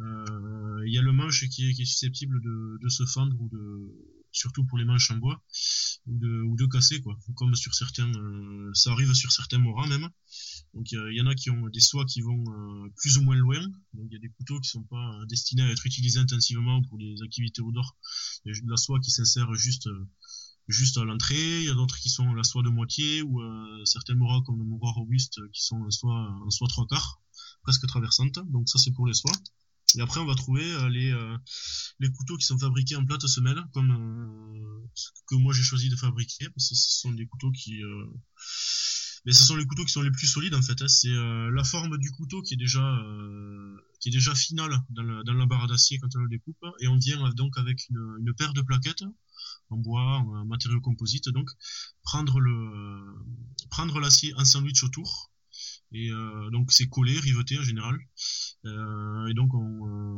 euh, 0.00 0.82
il 0.86 0.92
y 0.92 0.98
a 0.98 1.02
le 1.02 1.12
manche 1.12 1.48
qui 1.48 1.68
est, 1.68 1.84
susceptible 1.84 2.40
de, 2.40 2.78
de, 2.80 2.88
se 2.88 3.04
fendre 3.04 3.36
ou 3.38 3.48
de 3.50 3.92
surtout 4.32 4.64
pour 4.64 4.78
les 4.78 4.86
manches 4.86 5.10
en 5.10 5.16
bois 5.16 5.42
ou 6.06 6.18
de, 6.18 6.56
de 6.56 6.66
casser 6.66 7.00
quoi. 7.02 7.18
Comme 7.34 7.54
sur 7.54 7.74
certains 7.74 8.10
euh, 8.14 8.70
ça 8.72 8.90
arrive 8.92 9.12
sur 9.12 9.30
certains 9.30 9.58
morats 9.58 9.86
même. 9.86 10.08
Donc 10.72 10.90
il 10.92 11.12
y 11.12 11.20
en 11.20 11.26
a 11.26 11.34
qui 11.34 11.50
ont 11.50 11.68
des 11.68 11.80
soies 11.80 12.06
qui 12.06 12.22
vont 12.22 12.42
euh, 12.48 12.88
plus 12.96 13.18
ou 13.18 13.22
moins 13.22 13.36
loin. 13.36 13.60
Donc 13.92 14.06
il 14.10 14.14
y 14.14 14.16
a 14.16 14.20
des 14.20 14.30
couteaux 14.30 14.58
qui 14.60 14.70
sont 14.70 14.84
pas 14.84 15.20
destinés 15.28 15.62
à 15.62 15.70
être 15.70 15.84
utilisés 15.84 16.20
intensivement 16.20 16.82
pour 16.84 16.96
des 16.96 17.14
activités 17.22 17.60
dehors 17.62 17.96
il 18.44 18.54
y 18.54 18.58
a 18.58 18.60
la 18.66 18.76
soie 18.76 18.98
qui 19.00 19.10
s'insère 19.10 19.52
juste 19.54 19.88
juste 20.68 20.96
à 20.98 21.04
l'entrée 21.04 21.60
il 21.60 21.64
y 21.64 21.70
a 21.70 21.74
d'autres 21.74 21.98
qui 21.98 22.08
sont 22.08 22.34
la 22.34 22.44
soie 22.44 22.62
de 22.62 22.68
moitié 22.68 23.22
ou 23.22 23.40
certains 23.84 24.14
morats 24.14 24.42
comme 24.46 24.58
le 24.58 24.64
morat 24.64 24.92
robuste 24.92 25.40
qui 25.52 25.62
sont 25.62 25.76
en 25.76 26.50
soie 26.50 26.68
trois 26.68 26.86
quarts 26.86 27.20
presque 27.62 27.86
traversante 27.86 28.38
donc 28.50 28.68
ça 28.68 28.78
c'est 28.78 28.92
pour 28.92 29.06
les 29.06 29.14
soies 29.14 29.32
et 29.98 30.00
après, 30.00 30.20
on 30.20 30.26
va 30.26 30.34
trouver 30.34 30.64
euh, 30.64 30.88
les, 30.88 31.12
euh, 31.12 31.36
couteaux 32.16 32.36
qui 32.36 32.46
sont 32.46 32.58
fabriqués 32.58 32.96
en 32.96 33.04
plate 33.04 33.26
semelle, 33.26 33.62
comme 33.72 33.90
euh, 33.90 34.88
que 35.26 35.34
moi 35.34 35.52
j'ai 35.52 35.62
choisi 35.62 35.88
de 35.88 35.96
fabriquer, 35.96 36.48
parce 36.50 36.68
que 36.68 36.74
ce 36.74 37.00
sont 37.00 37.12
des 37.12 37.26
couteaux 37.26 37.50
qui... 37.50 37.80
mais 39.24 39.32
ce 39.32 39.44
sont 39.44 39.56
les 39.56 39.66
couteaux 39.66 39.84
qui 39.84 39.92
sont 39.92 40.02
les 40.02 40.10
plus 40.10 40.26
solides 40.26 40.54
en 40.54 40.62
fait. 40.62 40.80
Hein. 40.80 40.88
C'est 40.88 41.12
la 41.12 41.64
forme 41.64 41.98
du 41.98 42.10
couteau 42.10 42.42
qui 42.42 42.54
est 42.54 42.58
déjà 42.58 42.82
qui 44.00 44.08
est 44.08 44.12
déjà 44.12 44.34
finale 44.34 44.74
dans 44.90 45.02
la, 45.02 45.46
barre 45.46 45.68
d'acier 45.68 45.98
quand 45.98 46.08
on 46.16 46.20
le 46.20 46.28
découpe, 46.28 46.64
et 46.80 46.88
on 46.88 46.98
vient 46.98 47.28
donc 47.30 47.56
avec 47.58 47.88
une 47.90 48.34
paire 48.34 48.52
de 48.52 48.62
plaquettes 48.62 49.04
en 49.72 49.76
bois, 49.78 50.18
en 50.18 50.44
matériau 50.44 50.80
composite, 50.80 51.28
donc 51.28 51.50
prendre 52.02 52.40
le 52.40 53.24
prendre 53.70 54.00
l'acier 54.00 54.34
en 54.36 54.44
sandwich 54.44 54.84
autour 54.84 55.31
et 55.92 56.10
euh, 56.10 56.50
donc 56.50 56.72
c'est 56.72 56.88
collé, 56.88 57.18
riveté 57.18 57.58
en 57.58 57.62
général. 57.62 57.98
Euh, 58.64 59.26
et 59.26 59.34
donc 59.34 59.52
on, 59.54 60.16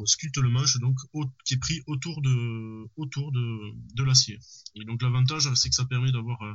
on, 0.00 0.06
sculpte 0.06 0.38
le 0.38 0.48
manche 0.48 0.78
donc 0.78 0.96
qui 1.44 1.54
est 1.54 1.58
pris 1.58 1.80
autour 1.86 2.20
de 2.22 2.86
autour 2.96 3.30
de, 3.32 3.74
de 3.94 4.02
l'acier. 4.02 4.38
Et 4.74 4.84
donc 4.84 5.02
l'avantage 5.02 5.52
c'est 5.54 5.68
que 5.68 5.74
ça 5.74 5.84
permet 5.84 6.12
d'avoir 6.12 6.42
euh, 6.42 6.54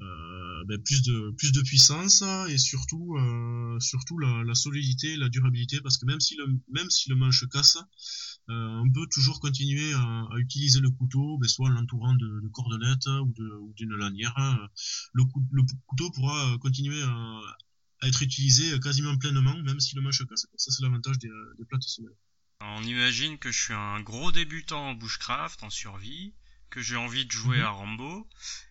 euh, 0.00 0.64
ben, 0.66 0.82
plus 0.82 1.02
de 1.02 1.30
plus 1.36 1.52
de 1.52 1.60
puissance 1.62 2.22
et 2.48 2.58
surtout 2.58 3.16
euh, 3.16 3.78
surtout 3.80 4.18
la, 4.18 4.42
la, 4.44 4.54
solidité, 4.54 5.16
la 5.16 5.28
durabilité 5.28 5.80
parce 5.80 5.98
que 5.98 6.06
même 6.06 6.20
si 6.20 6.36
le 6.36 6.46
même 6.72 6.88
si 6.90 7.10
le 7.10 7.16
manche 7.16 7.44
casse, 7.48 7.78
euh, 8.48 8.82
on 8.84 8.90
peut 8.90 9.06
toujours 9.12 9.40
continuer 9.40 9.92
à, 9.94 10.28
utiliser 10.38 10.80
le 10.80 10.90
couteau, 10.90 11.38
ben, 11.38 11.48
soit 11.48 11.68
en 11.68 11.72
l'entourant 11.72 12.14
de, 12.14 12.40
de, 12.40 13.58
ou 13.58 13.72
d'une 13.74 13.94
lanière. 13.94 14.34
Le, 15.12 15.24
le 15.52 15.62
couteau 15.86 16.10
pourra 16.10 16.56
continuer 16.58 17.02
à 17.02 17.39
à 18.00 18.08
être 18.08 18.22
utilisé 18.22 18.78
quasiment 18.80 19.16
pleinement, 19.16 19.56
même 19.58 19.80
si 19.80 19.94
le 19.94 20.02
manche 20.02 20.26
casse. 20.26 20.46
Ça, 20.56 20.70
c'est 20.70 20.82
l'avantage 20.82 21.18
des, 21.18 21.28
des 21.58 21.64
plates 21.64 21.82
semelles. 21.82 22.16
On 22.60 22.82
imagine 22.82 23.38
que 23.38 23.50
je 23.50 23.60
suis 23.60 23.74
un 23.74 24.00
gros 24.00 24.32
débutant 24.32 24.90
en 24.90 24.94
bushcraft, 24.94 25.62
en 25.62 25.70
survie, 25.70 26.34
que 26.70 26.80
j'ai 26.80 26.96
envie 26.96 27.26
de 27.26 27.30
jouer 27.30 27.58
mhm. 27.58 27.64
à 27.64 27.70
Rambo, 27.70 28.28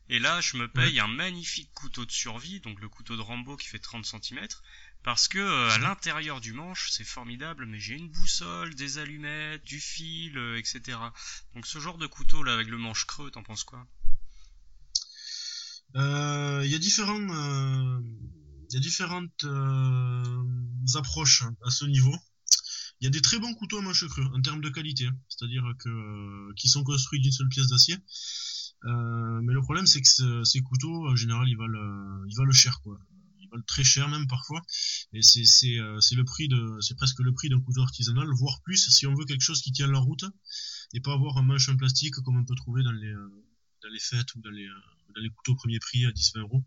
et 0.08 0.20
là 0.20 0.42
je 0.42 0.58
me 0.58 0.68
paye 0.68 1.00
un 1.00 1.08
magnifique 1.08 1.72
couteau 1.74 2.06
de 2.06 2.12
survie, 2.12 2.60
donc 2.62 2.80
le 2.80 2.90
couteau 2.90 3.16
de 3.16 3.22
Rambo 3.22 3.58
qui 3.58 3.68
fait 3.68 3.80
30 3.80 4.06
cm, 4.06 4.48
parce 5.04 5.28
que 5.28 5.38
euh, 5.38 5.70
à 5.70 5.78
l'intérieur 5.78 6.40
du 6.40 6.54
manche 6.54 6.90
c'est 6.92 7.04
formidable, 7.04 7.66
mais 7.66 7.80
j'ai 7.80 7.96
une 7.96 8.10
boussole, 8.10 8.74
des 8.76 8.98
allumettes, 8.98 9.64
du 9.64 9.80
fil, 9.80 10.38
euh, 10.38 10.58
etc. 10.58 10.98
Donc 11.54 11.68
ce 11.68 11.80
genre 11.80 11.98
de 11.98 12.08
couteau 12.08 12.42
là 12.42 12.54
avec 12.54 12.68
le 12.68 12.78
manche 12.78 13.06
creux, 13.06 13.32
t'en 13.32 13.44
penses 13.44 13.64
quoi? 13.64 13.86
Euh, 15.96 16.62
Il 16.64 16.72
y 16.72 16.76
a 16.76 16.80
différents 16.80 17.20
il 18.70 18.76
y 18.76 18.78
a 18.78 18.80
différentes 18.80 19.44
euh, 19.46 20.46
approches 20.96 21.44
à 21.66 21.72
ce 21.72 21.86
niveau. 21.86 22.16
Il 23.02 23.06
y 23.06 23.08
a 23.08 23.10
des 23.10 23.22
très 23.22 23.40
bons 23.40 23.54
couteaux 23.56 23.80
à 23.80 23.82
manche 23.82 24.06
creux 24.08 24.26
en 24.34 24.42
termes 24.42 24.62
de 24.62 24.70
qualité, 24.70 25.10
c'est-à-dire 25.30 25.64
que 25.80 25.90
euh, 25.90 26.54
qui 26.56 26.68
sont 26.68 26.84
construits 26.84 27.20
d'une 27.20 27.32
seule 27.32 27.48
pièce 27.50 27.68
d'acier. 27.68 27.96
Euh, 28.86 29.42
mais 29.42 29.54
le 29.54 29.62
problème 29.62 29.88
c'est 29.88 30.02
que 30.02 30.44
ces 30.44 30.62
couteaux 30.62 31.08
en 31.10 31.16
général 31.16 31.48
ils 31.50 31.58
valent 31.58 32.26
ils 32.28 32.36
valent 32.36 32.52
cher 32.52 32.80
quoi. 32.82 33.00
Ils 33.40 33.50
valent 33.50 33.64
très 33.66 33.84
cher 33.84 34.08
même 34.08 34.28
parfois. 34.28 34.62
Et 35.14 35.22
c'est 35.22 35.46
c'est 35.46 35.78
c'est 36.02 36.16
le 36.16 36.24
prix 36.24 36.48
de 36.48 36.78
c'est 36.82 36.96
presque 36.96 37.20
le 37.20 37.34
prix 37.34 37.50
d'un 37.50 37.62
couteau 37.62 37.82
artisanal, 37.82 38.28
voire 38.38 38.62
plus 38.62 38.90
si 38.90 39.08
on 39.08 39.16
veut 39.16 39.26
quelque 39.26 39.42
chose 39.42 39.62
qui 39.62 39.72
tient 39.72 39.88
la 39.88 40.00
route 40.00 40.26
et 40.94 41.00
pas 41.00 41.14
avoir 41.14 41.38
un 41.38 41.44
manche 41.44 41.70
en 41.70 41.76
plastique 41.76 42.16
comme 42.16 42.38
on 42.38 42.46
peut 42.46 42.56
trouver 42.56 42.84
dans 42.84 42.92
les 42.92 43.14
dans 43.82 43.90
les 43.90 44.00
fêtes 44.00 44.36
ou 44.36 44.42
dans 44.42 44.52
les 44.52 44.68
dans 45.16 45.22
les 45.22 45.30
couteaux 45.30 45.56
premier 45.56 45.80
prix 45.80 46.06
à 46.06 46.12
10-20 46.12 46.40
euros. 46.42 46.64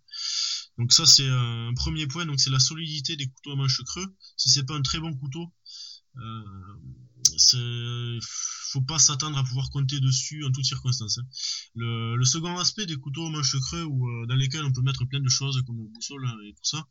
Donc 0.82 0.92
ça 0.92 1.06
c'est 1.06 1.28
un 1.28 1.72
premier 1.76 2.08
point, 2.08 2.26
donc 2.26 2.40
c'est 2.40 2.50
la 2.50 2.58
solidité 2.58 3.14
des 3.14 3.28
couteaux 3.28 3.52
à 3.52 3.54
manche 3.54 3.80
creux. 3.84 4.16
Si 4.36 4.50
c'est 4.50 4.64
pas 4.64 4.74
un 4.74 4.82
très 4.82 4.98
bon 4.98 5.14
couteau, 5.14 5.54
euh, 6.16 8.18
faut 8.72 8.80
pas 8.80 8.98
s'attendre 8.98 9.38
à 9.38 9.44
pouvoir 9.44 9.70
compter 9.70 10.00
dessus 10.00 10.44
en 10.44 10.50
toutes 10.50 10.64
circonstances. 10.64 11.18
Hein. 11.18 11.26
Le, 11.76 12.24
second 12.24 12.58
aspect 12.58 12.84
des 12.84 12.96
couteaux 12.96 13.30
manche 13.30 13.56
creux 13.60 13.84
ou 13.84 14.08
euh, 14.08 14.26
dans 14.26 14.34
lesquels 14.34 14.64
on 14.64 14.72
peut 14.72 14.82
mettre 14.82 15.04
plein 15.04 15.20
de 15.20 15.28
choses 15.28 15.62
comme 15.68 15.86
boussole 15.86 16.26
et 16.48 16.52
tout 16.52 16.64
ça, 16.64 16.84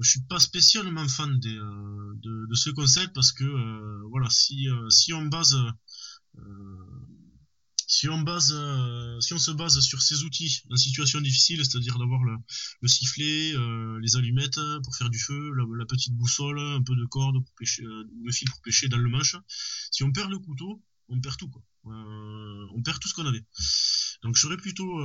je 0.00 0.10
suis 0.10 0.22
pas 0.22 0.40
spécialement 0.40 1.06
fan 1.06 1.30
euh, 1.30 2.14
de, 2.16 2.46
de, 2.48 2.54
ce 2.56 2.70
concept 2.70 3.14
parce 3.14 3.30
que 3.30 3.44
euh, 3.44 4.02
voilà 4.10 4.28
si 4.28 4.66
si 4.88 5.12
on 5.12 5.26
base 5.26 5.56
si 7.90 8.08
on 8.08 8.20
base, 8.20 8.54
euh, 8.56 9.20
si 9.20 9.34
on 9.34 9.38
se 9.40 9.50
base 9.50 9.80
sur 9.80 10.00
ces 10.00 10.22
outils 10.22 10.62
en 10.70 10.76
situation 10.76 11.20
difficile, 11.20 11.58
c'est-à-dire 11.64 11.98
d'avoir 11.98 12.22
le, 12.22 12.36
le, 12.82 12.88
sifflet, 12.88 13.52
euh, 13.56 13.98
les 14.00 14.16
allumettes 14.16 14.60
pour 14.84 14.94
faire 14.94 15.10
du 15.10 15.18
feu, 15.18 15.52
la, 15.76 15.84
petite 15.86 16.14
boussole, 16.14 16.60
un 16.60 16.82
peu 16.84 16.94
de 16.94 17.04
corde 17.06 17.44
pour 17.44 17.54
pêcher, 17.58 17.82
euh, 17.82 18.04
le 18.24 18.30
fil 18.30 18.48
pour 18.48 18.60
pêcher 18.62 18.86
dans 18.88 18.96
le 18.96 19.08
manche, 19.08 19.34
si 19.90 20.04
on 20.04 20.12
perd 20.12 20.30
le 20.30 20.38
couteau, 20.38 20.80
on 21.08 21.20
perd 21.20 21.36
tout 21.36 21.48
quoi. 21.48 21.62
on 21.84 22.80
perd 22.84 23.00
tout 23.00 23.08
ce 23.08 23.14
qu'on 23.14 23.26
avait. 23.26 23.44
Donc 24.22 24.36
je 24.36 24.40
serais 24.40 24.56
plutôt, 24.56 25.00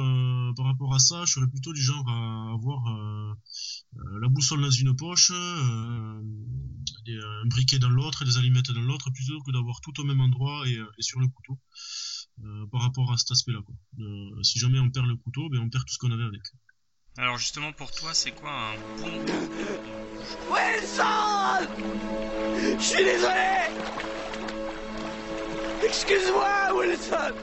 par 0.55 0.67
rapport 0.67 0.93
à 0.93 0.99
ça, 0.99 1.25
je 1.25 1.31
serais 1.33 1.47
plutôt 1.47 1.73
du 1.73 1.81
genre 1.81 2.07
à 2.07 2.53
avoir 2.53 3.35
la 4.21 4.27
boussole 4.27 4.61
dans 4.61 4.69
une 4.69 4.95
poche, 4.95 5.31
un 5.31 6.21
briquet 7.45 7.79
dans 7.79 7.89
l'autre, 7.89 8.25
des 8.25 8.37
allumettes 8.37 8.69
dans 8.69 8.81
l'autre, 8.81 9.09
plutôt 9.09 9.41
que 9.41 9.51
d'avoir 9.51 9.81
tout 9.81 9.99
au 9.99 10.03
même 10.03 10.21
endroit 10.21 10.67
et, 10.67 10.73
et 10.75 11.01
sur 11.01 11.19
le 11.19 11.27
couteau. 11.27 11.59
Euh, 12.43 12.65
par 12.69 12.81
rapport 12.81 13.11
à 13.13 13.17
cet 13.17 13.31
aspect-là. 13.31 13.59
Euh, 13.99 14.43
si 14.43 14.59
jamais 14.59 14.79
on 14.79 14.89
perd 14.89 15.05
le 15.07 15.15
couteau, 15.15 15.47
ben 15.49 15.59
on 15.59 15.69
perd 15.69 15.85
tout 15.85 15.93
ce 15.93 15.97
qu'on 15.97 16.11
avait 16.11 16.25
avec. 16.25 16.41
Alors 17.17 17.37
justement 17.37 17.71
pour 17.71 17.91
toi, 17.91 18.09
c'est 18.13 18.31
quoi 18.31 18.51
un 18.51 18.75
bon 18.99 19.25
Wilson 20.51 21.69
Je 22.77 22.83
suis 22.83 23.03
désolé! 23.05 23.71
Excuse-moi, 25.85 26.73
Wilson! 26.75 27.33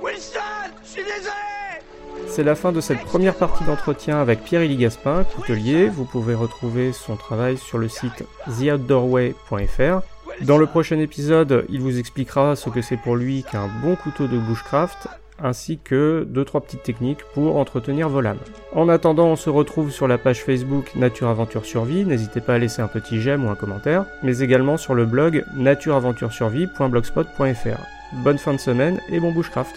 Wilson 0.00 0.40
Je 0.82 0.88
suis 0.88 1.04
désolé! 1.04 2.28
C'est 2.28 2.44
la 2.44 2.54
fin 2.54 2.72
de 2.72 2.80
cette 2.80 3.04
première 3.04 3.36
partie 3.36 3.64
d'entretien 3.64 4.18
avec 4.22 4.42
Pierre-Élie 4.42 4.78
Gaspin, 4.78 5.24
coutelier. 5.24 5.88
Vous 5.88 6.06
pouvez 6.06 6.34
retrouver 6.34 6.94
son 6.94 7.16
travail 7.16 7.58
sur 7.58 7.76
le 7.76 7.88
site 7.88 8.24
theoutdoorway.fr 8.46 10.15
dans 10.42 10.58
le 10.58 10.66
prochain 10.66 10.98
épisode, 10.98 11.64
il 11.70 11.80
vous 11.80 11.98
expliquera 11.98 12.56
ce 12.56 12.68
que 12.68 12.82
c'est 12.82 12.96
pour 12.96 13.16
lui 13.16 13.44
qu'un 13.50 13.68
bon 13.82 13.96
couteau 13.96 14.26
de 14.26 14.38
bushcraft, 14.38 15.08
ainsi 15.42 15.78
que 15.82 16.26
deux 16.28 16.44
trois 16.44 16.60
petites 16.60 16.82
techniques 16.82 17.24
pour 17.34 17.56
entretenir 17.56 18.08
vos 18.08 18.20
lames. 18.20 18.38
En 18.72 18.88
attendant, 18.88 19.28
on 19.28 19.36
se 19.36 19.50
retrouve 19.50 19.90
sur 19.90 20.08
la 20.08 20.18
page 20.18 20.42
Facebook 20.42 20.90
Nature 20.94 21.28
Aventure 21.28 21.64
Survie, 21.64 22.04
n'hésitez 22.04 22.40
pas 22.40 22.54
à 22.54 22.58
laisser 22.58 22.82
un 22.82 22.88
petit 22.88 23.20
j'aime 23.20 23.46
ou 23.46 23.50
un 23.50 23.54
commentaire, 23.54 24.04
mais 24.22 24.40
également 24.40 24.76
sur 24.76 24.94
le 24.94 25.06
blog 25.06 25.44
natureaventuresurvie.blogspot.fr. 25.56 27.80
Bonne 28.22 28.38
fin 28.38 28.52
de 28.52 28.60
semaine 28.60 29.00
et 29.10 29.20
bon 29.20 29.32
bushcraft 29.32 29.74